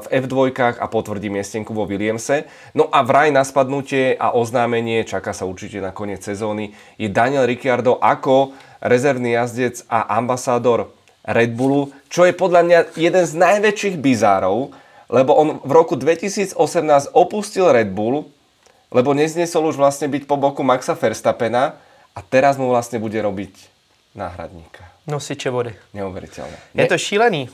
[0.00, 2.48] v F2 a potvrdí miestenku vo Williamse.
[2.72, 7.44] No a vraj na spadnutie a oznámenie, čaká sa určite na koniec sezóny, je Daniel
[7.44, 10.88] Ricciardo ako rezervný jazdec a ambasádor
[11.28, 14.72] Red Bullu, čo je podľa mňa jeden z najväčších bizárov,
[15.12, 16.56] lebo on v roku 2018
[17.12, 18.24] opustil Red Bull,
[18.88, 21.76] lebo neznesol už vlastne byť po boku Maxa Verstappena
[22.16, 23.52] a teraz mu vlastne bude robiť
[24.16, 24.88] náhradníka.
[25.04, 25.76] Nosiče vody.
[25.92, 26.56] Neuveriteľné.
[26.72, 27.48] Je to šílený.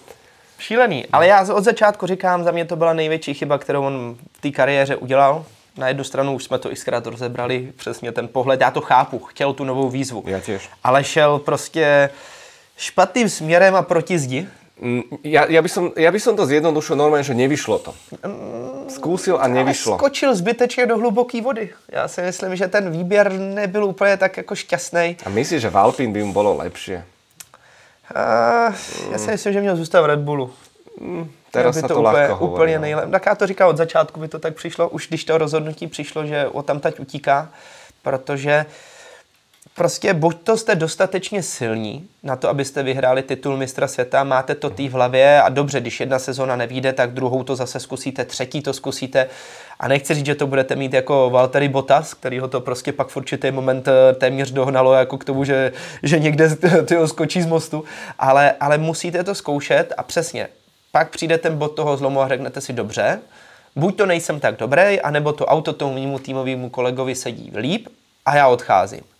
[0.58, 1.06] Šílený.
[1.12, 4.50] Ale já od začátku říkám, za mě to byla největší chyba, kterou on v té
[4.50, 5.44] kariéře udělal.
[5.76, 9.52] Na jednu stranu už jsme to xkrát rozebrali, přesně ten pohled, já to chápu, chtěl
[9.52, 10.26] tu novou výzvu.
[10.26, 10.66] Ja tiež.
[10.82, 12.10] Ale šel prostě
[12.76, 14.48] špatným směrem a proti zdi.
[14.80, 17.90] Mm, Ja, ja, by som, ja by som to zjednodušil normálne, že nevyšlo to.
[18.88, 19.98] Skúsil a A nevyšlo.
[19.98, 21.70] skočil zbytečně do hluboké vody.
[21.88, 25.16] Já si myslím, že ten výběr nebyl úplně tak jako šťastný.
[25.26, 27.04] A myslíš, že v Alpine by mu bolo lepšie?
[28.14, 28.22] A
[29.12, 30.50] já si myslím, že měl zůstat v Red Bullu.
[31.50, 32.76] Teraz by to, to úplně, hovorí.
[32.76, 33.10] úplně no.
[33.10, 36.26] Tak já to říkal od začátku, by to tak přišlo, už když to rozhodnutí přišlo,
[36.26, 37.48] že o tam tať utíká,
[38.02, 38.66] protože
[39.78, 44.70] prostě buď to jste dostatečně silní na to, abyste vyhráli titul mistra světa, máte to
[44.70, 48.62] tý v hlavě a dobře, když jedna sezóna nevíde, tak druhou to zase zkusíte, třetí
[48.62, 49.28] to zkusíte
[49.80, 53.08] a nechci říct, že to budete mít jako Valtteri Bottas, který ho to prostě pak
[53.08, 55.72] v určitý moment eh, téměř dohnalo jako k tomu, že,
[56.02, 57.84] že někde tyho skočí z mostu,
[58.18, 60.48] ale, ale musíte to zkoušet a přesně,
[60.92, 63.20] pak přijde ten bod toho zlomu a řeknete si dobře,
[63.76, 67.88] buď to nejsem tak dobrý, anebo to auto tomu mému týmovému kolegovi sedí líp
[68.26, 69.17] a já odcházím.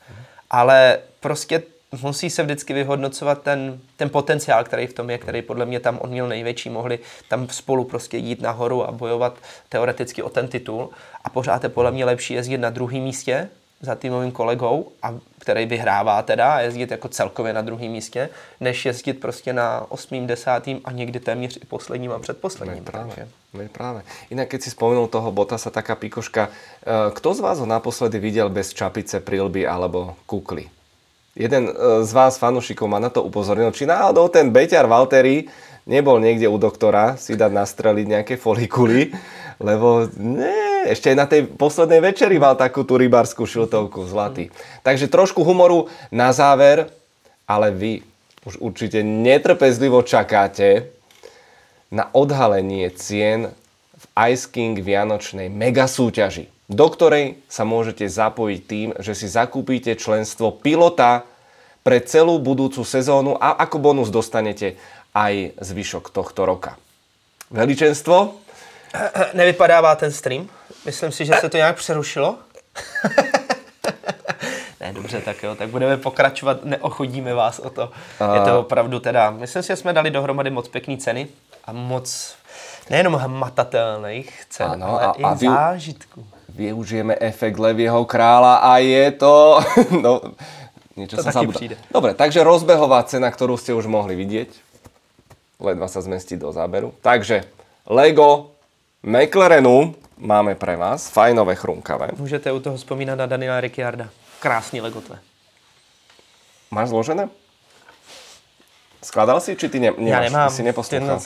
[0.50, 1.62] Ale prostě
[2.02, 5.98] musí se vždycky vyhodnocovat ten, ten potenciál, který v tom je, který podle mě tam
[6.00, 9.36] on měl největší, mohli tam spolu prostě jít nahoru a bojovat
[9.68, 10.90] teoreticky o ten titul.
[11.24, 13.48] A pořád je podle mě lepší jezdit na druhém místě
[13.80, 15.14] za týmovým kolegou, a,
[15.48, 18.28] který vyhrává teda a jezdit jako celkově na druhém místě,
[18.60, 22.84] než jezdit prostě na osmým, desátým a někdy téměř i posledním a předposledním.
[22.84, 24.02] No práve, takže- práve.
[24.28, 28.52] Inak keď si spomenul toho Botasa, taká pikoška, eh, kto z vás ho naposledy videl
[28.52, 30.68] bez čapice, prilby alebo kukly?
[31.32, 35.48] Jeden eh, z vás, fanúšikov, ma na to upozornil, či náhodou ten Beťar Valtteri
[35.88, 39.10] nebol niekde u doktora si dať nastreliť nejaké folikuly,
[39.58, 44.52] lebo ne, ešte aj na tej poslednej večeri mal takú tú rybárskú šiltovku, zlatý.
[44.84, 46.92] Takže trošku humoru na záver,
[47.48, 47.92] ale vy
[48.46, 50.92] už určite netrpezlivo čakáte
[51.88, 53.50] na odhalenie cien
[53.98, 59.96] v Ice King Vianočnej mega súťaži, do ktorej sa môžete zapojiť tým, že si zakúpite
[59.96, 61.26] členstvo pilota
[61.82, 64.76] pre celú budúcu sezónu a ako bonus dostanete
[65.18, 66.78] aj zvyšok tohto roka.
[67.50, 68.34] Veličenstvo?
[69.34, 70.48] Nevypadává ten stream.
[70.86, 72.36] Myslím si, že se to nějak přerušilo.
[74.80, 77.90] ne, dobře, tak jo, tak budeme pokračovat, neochodíme vás o to.
[78.34, 81.28] Je to opravdu teda, myslím si, že jsme dali dohromady moc pěkné ceny
[81.64, 82.34] a moc
[82.90, 86.26] nejenom hmatatelných cen, ano, ale a, i a vy, zážitků.
[86.48, 89.60] Využijeme efekt levieho krála a je to...
[90.02, 90.20] no,
[90.98, 91.78] niečo to sa přijde.
[91.94, 94.50] Dobre, takže rozbehová cena, ktorú ste už mohli vidieť.
[95.58, 96.94] Ledva sa zmestí do záberu.
[97.02, 97.42] Takže
[97.90, 98.54] Lego
[99.02, 101.10] McLarenu máme pre vás.
[101.10, 102.08] Fajnové, chrumkavé.
[102.16, 104.08] Můžete u toho vzpomínat na Daniela Ricciarda.
[104.40, 105.18] Krásný Lego tvé.
[106.70, 107.28] Máš zložené?
[109.02, 110.10] Skladal si, či ty ne, nemáš?
[110.10, 110.48] Já nemám.
[110.48, 111.20] Ty si neposlouchal?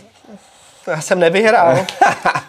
[0.86, 1.86] Já jsem nevyhrál.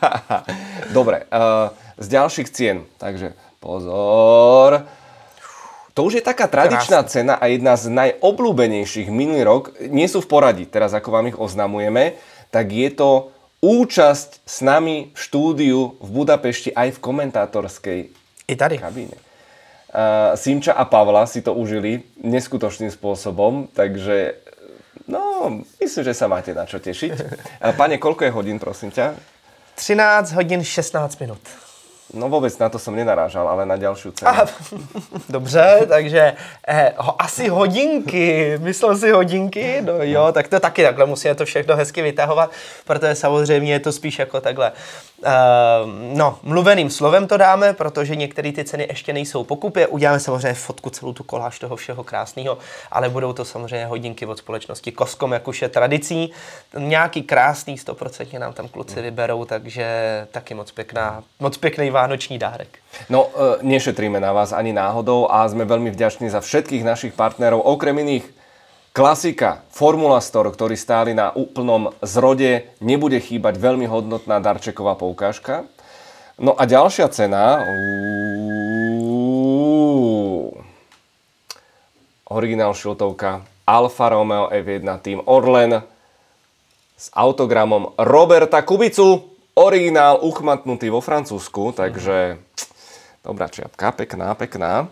[0.93, 4.87] Dobre, uh, z ďalších cien, takže pozor.
[5.93, 7.13] To už je taká tradičná Krásne.
[7.13, 9.63] cena a jedna z najobľúbenejších minulý rok.
[9.93, 12.17] Nie sú v poradí, teraz ako vám ich oznamujeme,
[12.49, 13.29] tak je to
[13.61, 17.99] účasť s nami v štúdiu v Budapešti aj v komentátorskej
[18.49, 18.81] I tady.
[18.81, 19.15] kabíne.
[19.93, 24.33] Uh, Simča a Pavla si to užili neskutočným spôsobom, takže
[25.05, 27.13] no, myslím, že sa máte na čo tešiť.
[27.79, 29.13] Pane, koľko je hodín, prosím ťa?
[29.77, 31.41] 13 hodin 16 minut.
[32.13, 34.29] No vůbec na to jsem nenarážal, ale na další cenu.
[34.31, 34.45] Aha,
[35.29, 36.33] dobře, takže
[36.67, 41.45] eh, ho, asi hodinky, myslel si hodinky, no jo, tak to taky takhle musíme to
[41.45, 42.51] všechno hezky vytahovat,
[42.85, 44.71] protože samozřejmě je to spíš jako takhle
[46.13, 49.87] no, mluveným slovem to dáme, protože některé ty ceny ještě nejsou pokupě.
[49.87, 52.57] Uděláme samozřejmě fotku, celou tu koláž toho všeho krásného,
[52.91, 56.31] ale budou to samozřejmě hodinky od společnosti Koskom, jak už je tradicí.
[56.77, 59.87] Nějaký krásný 100% nám tam kluci vyberou, takže
[60.31, 62.79] taky moc pěkná, moc pěkný vánoční dárek.
[63.09, 67.61] No, uh, nešetríme na vás ani náhodou a jsme velmi vďační za všetkých našich partnerov,
[67.61, 68.42] okrem iných
[68.93, 75.65] Klasika, Formula Store, ktorý stáli na úplnom zrode, nebude chýbať veľmi hodnotná darčeková poukážka.
[76.37, 77.65] No a ďalšia cena...
[82.29, 85.81] Originál šiltovka Alfa Romeo F1 Team Orlen
[86.93, 89.25] s autogramom Roberta Kubicu.
[89.57, 92.37] Originál uchmatnutý vo Francúzsku, takže
[93.25, 94.85] dobrá čiapka, pekná, pekná.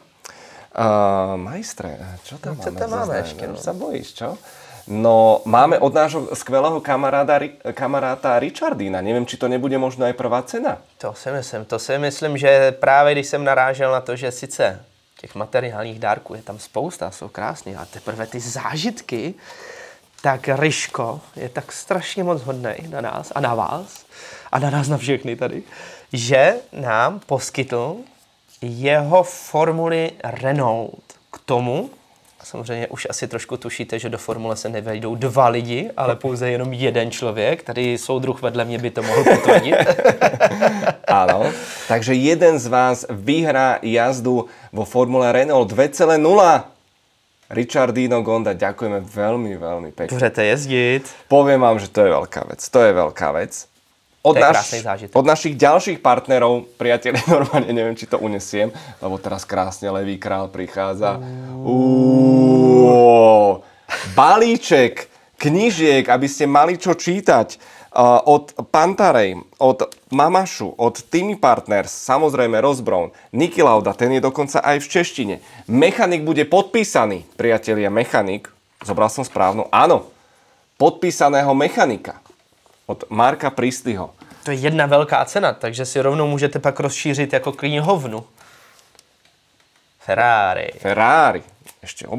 [0.72, 2.66] Uh, majstre, čo tam no, máme?
[2.66, 3.44] Čo tam máme ešte?
[3.44, 3.60] No?
[3.60, 4.40] sa bojíš, čo?
[4.88, 7.44] No, máme od nášho skvelého kamaráda,
[7.76, 9.04] kamaráta Richardina.
[9.04, 10.80] Nevím, či to nebude možno aj prvá cena.
[10.98, 11.66] To si myslím.
[11.68, 14.80] To si myslím, že právě když jsem narážel na to, že sice
[15.22, 19.34] těch materiálních dárků je tam spousta, jsou krásné, a teprve ty zážitky,
[20.22, 24.06] tak Ryško je tak strašně moc hodný na nás a na vás
[24.52, 25.64] a na nás na všechny tady,
[26.14, 27.98] že nám poskytl
[28.62, 31.90] jeho formuly Renault k tomu,
[32.44, 36.74] samozřejmě už asi trošku tušíte, že do formule se nevejdou dva lidi, ale pouze jenom
[36.74, 37.64] jeden člověk.
[37.64, 39.76] Tady soudruh vedle mě by to mohl potvrdit.
[41.08, 41.52] ano,
[41.88, 46.64] takže jeden z vás vyhrá jazdu vo formule Renault 2.0.
[47.52, 50.16] Richardino Gonda, ďakujeme veľmi, veľmi pekne.
[50.16, 51.04] Budete jezdit.
[51.28, 52.64] Poviem vám, že to je veľká vec.
[52.64, 53.71] To je veľká vec
[54.22, 58.70] od, naš, od našich ďalších partnerov, priateľe, normálne neviem, či to unesiem,
[59.02, 61.18] lebo teraz krásne Levý král prichádza.
[61.58, 63.02] Uú,
[64.14, 65.10] balíček
[65.42, 72.62] knižiek, aby ste mali čo čítať uh, od Pantarej, od Mamašu, od Timmy Partners, samozrejme
[72.62, 75.36] Rozbrown, Niki Lauda, ten je dokonca aj v češtine.
[75.66, 78.54] Mechanik bude podpísaný, priatelia, mechanik,
[78.86, 80.14] zobral som správnu, áno,
[80.78, 82.21] podpísaného mechanika
[82.92, 84.12] od Marka Pristyho.
[84.44, 88.24] To je jedna velká cena, takže si rovnou můžete pak rozšířit jako knihovnu.
[90.00, 90.70] Ferrari.
[90.78, 91.44] Ferrari.
[91.82, 92.10] Ešte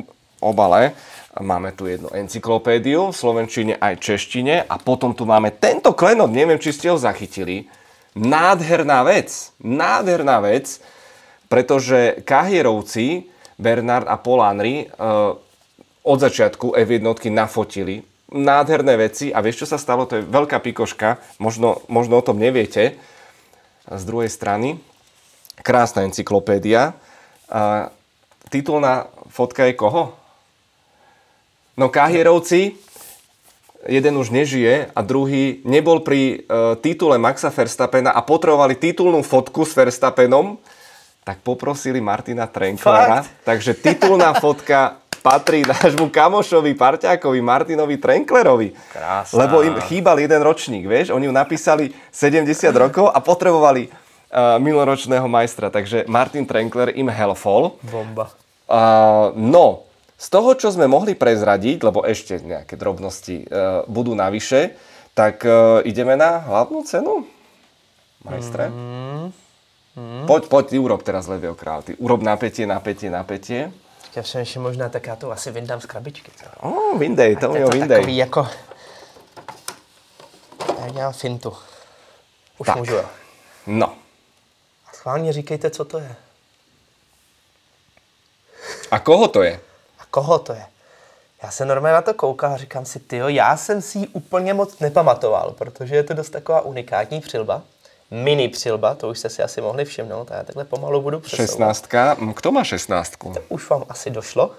[0.40, 0.92] obale.
[1.40, 6.60] Máme tu jednu encyklopédiu v slovenčine aj češtine a potom tu máme tento klenot, neviem,
[6.60, 7.64] či ste ho zachytili.
[8.12, 10.76] Nádherná vec, nádherná vec,
[11.48, 15.32] pretože Kahierovci, Bernard a Polanri, uh,
[16.04, 20.08] od začiatku F1 nafotili nádherné veci a vieš, čo sa stalo?
[20.08, 22.96] To je veľká pikoška, možno, možno o tom neviete.
[23.86, 24.80] Z druhej strany,
[25.60, 26.96] krásna encyklopédia.
[27.52, 27.92] A
[28.48, 30.16] titulná fotka je koho?
[31.76, 32.76] No Kahierovci,
[33.88, 39.66] jeden už nežije a druhý nebol pri uh, titule Maxa Verstappena a potrebovali titulnú fotku
[39.66, 40.60] s Verstappenom,
[41.22, 43.26] tak poprosili Martina Trenklera.
[43.46, 48.74] Takže titulná fotka patrí nášmu kamošovi, parťákovi, Martinovi Trenklerovi.
[48.90, 49.46] Krásna.
[49.46, 51.14] Lebo im chýbal jeden ročník, vieš?
[51.14, 55.70] Oni ju napísali 70 rokov a potrebovali uh, miloročného majstra.
[55.70, 57.78] Takže Martin Trenkler im helfol.
[57.86, 58.34] Bomba.
[58.66, 59.86] Uh, no,
[60.18, 64.74] z toho, čo sme mohli prezradiť, lebo ešte nejaké drobnosti uh, budú navyše,
[65.14, 67.26] tak uh, ideme na hlavnú cenu?
[68.26, 68.70] Majstre?
[68.70, 69.30] Mm.
[69.92, 70.24] Mm.
[70.24, 71.84] Poď, poď, ty urob teraz Levio Král.
[71.84, 73.68] Ty urob napätie, napätie, napätie.
[74.16, 76.30] Já přemýšlím možná, tak já to asi vyndám z krabičky.
[76.36, 76.68] Co?
[76.68, 78.16] O, vyndej, to to ho takový vyndej.
[78.16, 78.48] jako...
[80.80, 81.56] Já dělám fintu.
[82.58, 82.76] Už Tak.
[82.76, 83.04] můžu, jo.
[83.66, 83.96] No.
[84.94, 86.14] Schválně říkejte, co to je.
[88.90, 89.60] A koho to je?
[89.98, 90.66] A koho to je?
[91.42, 94.54] Já se normálně na to koukám a říkám si, tyjo, já jsem si ji úplně
[94.54, 97.62] moc nepamatoval, protože je to dost taková unikátní přilba.
[98.12, 101.48] Mini přilba, to už jste si asi mohli všimnout, a já takhle pomalu budu přesouvat.
[101.48, 101.88] 16.
[102.20, 103.12] Hm, Kto má 16?
[103.48, 104.52] Už vám asi došlo,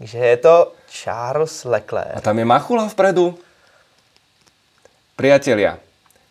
[0.00, 2.12] že je to Charles Leclerc.
[2.14, 3.32] A tam je Machula vpredu.
[5.16, 5.80] Priatelia,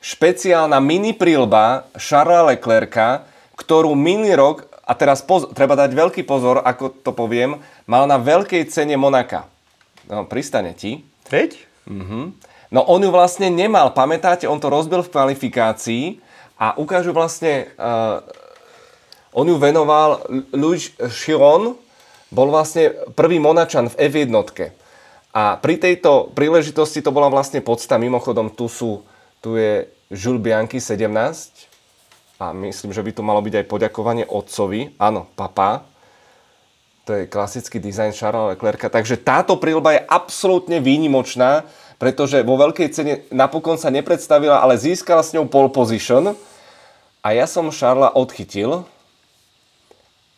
[0.01, 3.25] špeciálna mini prílba Charlesa Leclerca,
[3.57, 7.57] ktorú minulý rok, a teraz poz, treba dať veľký pozor, ako to poviem,
[7.89, 9.49] mal na veľkej cene Monaka.
[10.09, 11.05] No, pristane ti.
[11.31, 11.57] Viď?
[12.69, 16.03] No on ju vlastne nemal, pamätáte, on to rozbil v kvalifikácii
[16.61, 18.21] a ukážu vlastne, uh,
[19.33, 20.21] on ju venoval,
[20.53, 21.73] Louis Chiron
[22.29, 24.29] bol vlastne prvý Monačan v F1.
[25.33, 29.01] A pri tejto príležitosti to bola vlastne podsta, mimochodom tu sú,
[29.41, 31.09] tu je Jules Bianchi 17
[32.37, 35.87] a myslím, že by tu malo byť aj poďakovanie otcovi, áno, papa,
[37.01, 38.87] to je klasický dizajn Charlesa Leclerca.
[38.93, 41.65] Takže táto prílba je absolútne výnimočná,
[41.97, 46.37] pretože vo veľkej cene napokon sa nepredstavila, ale získala s ňou pole position.
[47.21, 48.81] A ja som Charlesa odchytil,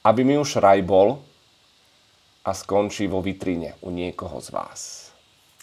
[0.03, 1.23] aby mi už raj bol
[2.43, 4.79] a skončí vo vitríne u niekoho z vás.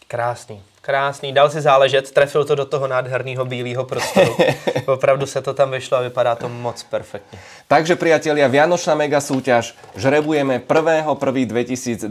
[0.08, 1.30] Krásný, krásný.
[1.30, 4.32] Dal si záležet, trefil to do toho nádherného bílého prostoru.
[4.96, 7.38] Opravdu se to tam vyšlo a vypadá to moc perfektně.
[7.68, 12.10] Takže priatelia, Vianočná mega súťaž žrebujeme 1.1.2023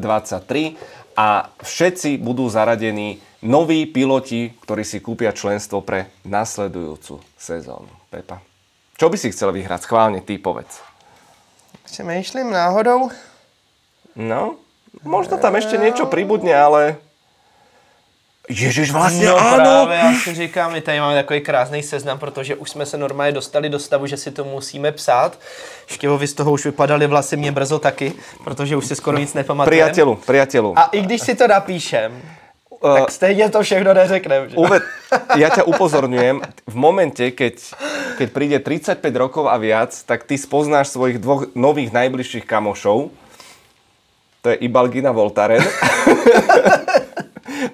[1.18, 7.92] a všetci budú zaradení noví piloti, ktorí si kúpia členstvo pre nasledujúcu sezónu.
[8.08, 8.40] Pepa,
[9.00, 9.88] čo by si chcel vyhrať?
[9.88, 10.84] Schválne, ty povedz.
[11.88, 13.10] Přemýšlím náhodou.
[14.20, 14.60] No,
[15.08, 17.00] možno tam ešte niečo pribudne, ale...
[18.50, 19.86] Ježiš, vlastne No áno!
[19.86, 23.32] právě, já si říkám, my tady máme takový krásný seznam, protože už jsme se normálně
[23.32, 25.40] dostali do stavu, že si to musíme psát.
[25.88, 29.94] Štěvovi z toho už vypadaly vlasy, mě brzo taky, protože už si skoro nic nepamatujeme.
[29.94, 30.74] Priateľu, priateľu.
[30.76, 32.22] A i když si to napíšem,
[32.80, 34.50] Uh, tak stejně to všechno neřekneme.
[34.50, 34.56] Že?
[34.56, 34.84] Uved,
[35.36, 37.60] ja ťa upozorňujem, v momente, keď,
[38.16, 43.12] keď príde 35 rokov a viac, tak ty spoznáš svojich dvoch nových najbližších kamošov.
[44.42, 45.60] To je Ibalgina Voltaren.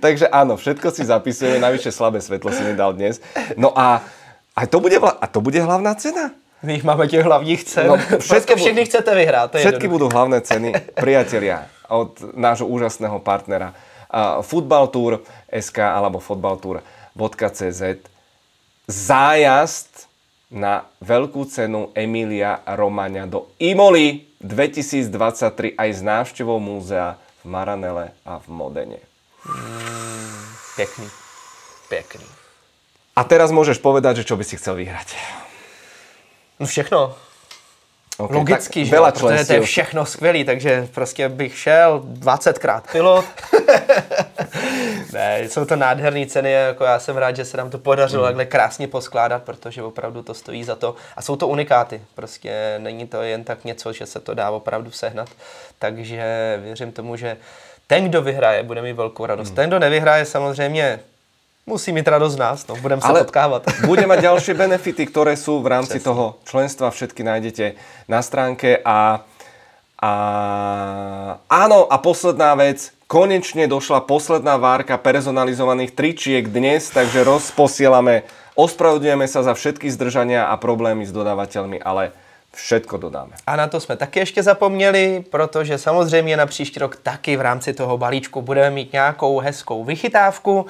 [0.03, 3.22] Takže áno, všetko si zapisujeme, navyše slabé svetlo si mi dal dnes.
[3.53, 4.01] No a,
[4.58, 6.34] a, to, bude, a to bude hlavná cena?
[6.66, 7.88] My máme těch hlavních cen.
[7.88, 9.51] No, všetko bu- všechny chcete vyhrát.
[9.51, 9.93] To je Všetky jednoduché.
[9.93, 10.70] budú hlavné ceny,
[11.06, 13.78] priatelia, od nášho úžasného partnera.
[14.16, 15.20] Uh, Football Tour
[15.51, 17.84] SK alebo footballtour.cz
[18.88, 20.07] Zájazd
[20.55, 28.39] na veľkú cenu Emilia Romagna do Imoli 2023 aj s návštevou múzea v Maranele a
[28.39, 29.01] v Modene.
[30.80, 31.07] Pěkný.
[31.89, 32.28] Pěkný.
[33.16, 35.16] A teraz môžeš povedať, že čo by si chcel vyhrať.
[36.59, 37.16] No všechno.
[38.18, 43.26] Okay, Logicky, že jo, protože to je všechno skvělý, takže prostě bych šel 20krát pilot.
[45.13, 48.28] ne, jsou to nádherné ceny, jako já jsem rád, že se nám to podařilo Hmm.
[48.28, 50.95] takhle krásně poskládat, protože opravdu to stojí za to.
[51.16, 54.91] A jsou to unikáty, prostě není to jen tak něco, že se to dá opravdu
[54.91, 55.30] sehnat.
[55.80, 56.24] Takže
[56.63, 57.38] věřím tomu, že
[57.88, 59.47] ten, kdo vyhraje, bude mít velkou radost.
[59.47, 59.55] Hmm.
[59.55, 60.99] Ten, kdo nevyhraje, samozřejmě
[61.66, 63.63] musí mít radost z nás, no, budeme se potkávat.
[63.86, 66.93] bude mať ďalšie benefity, ktoré sú v rámci toho členstva.
[66.93, 67.74] Všetky nájdete
[68.05, 68.78] na stránke.
[68.86, 69.26] A,
[69.97, 70.11] a
[71.49, 72.93] áno, a posledná vec.
[73.05, 78.26] Konečne došla posledná várka personalizovaných tričiek dnes, takže rozposielame.
[78.57, 82.18] Ospravedlňujeme sa za všetky zdržania a problémy s dodávateľmi, ale
[82.55, 83.36] všetko dodáme.
[83.47, 87.74] A na to jsme taky ještě zapomněli, protože samozřejmě na příští rok taky v rámci
[87.74, 90.66] toho balíčku budeme mít nějakou hezkou vychytávku.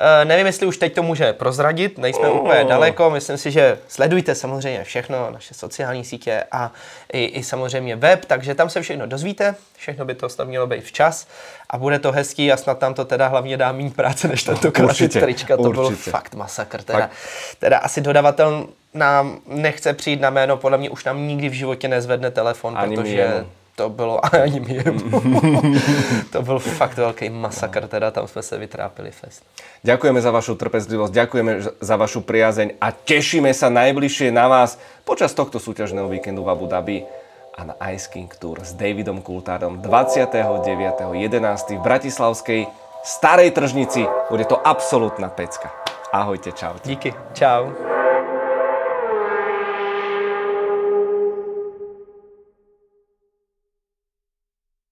[0.00, 2.40] E, nevím, jestli už teď to může prozradit, nejsme Oh.
[2.40, 3.10] úplně daleko.
[3.10, 6.72] Myslím si, že sledujte samozřejmě všechno, naše sociální sítě a
[7.12, 9.54] i, i samozřejmě web, takže tam se všechno dozvíte.
[9.76, 11.26] Všechno by to snad mělo být včas
[11.70, 14.96] a bude to hezký a snad tam to teda hlavně dá méně práce než tentokrát
[14.98, 15.56] ty trička.
[15.56, 16.10] To byl určitě.
[16.10, 16.82] fakt masakr.
[16.82, 17.10] Teda,
[17.58, 21.88] teda asi dodavatel nám nechce přijít na jméno, podle mě už nám nikdy v životě
[21.88, 23.44] nezvedne telefon, Ani protože.
[23.78, 25.22] To bylo ani jemu.
[26.32, 29.46] to byl fakt velký masakr, teda tam jsme se vytrápili fest.
[29.86, 34.74] Ďakujeme za vašu trpezlivosť, ďakujeme ž- za vašu priazeň a tešíme sa najbližšie na vás
[35.06, 37.06] počas tohto súťažného víkendu v Abu Dhabi
[37.54, 41.78] a na Ice King Tour s Davidom Kultárom 29.11.
[41.78, 42.60] v Bratislavskej
[43.06, 44.02] Starej tržnici.
[44.26, 45.70] Bude to absolútna pecka.
[46.10, 46.82] Ahojte, čaute.
[46.82, 47.97] Díky, čau.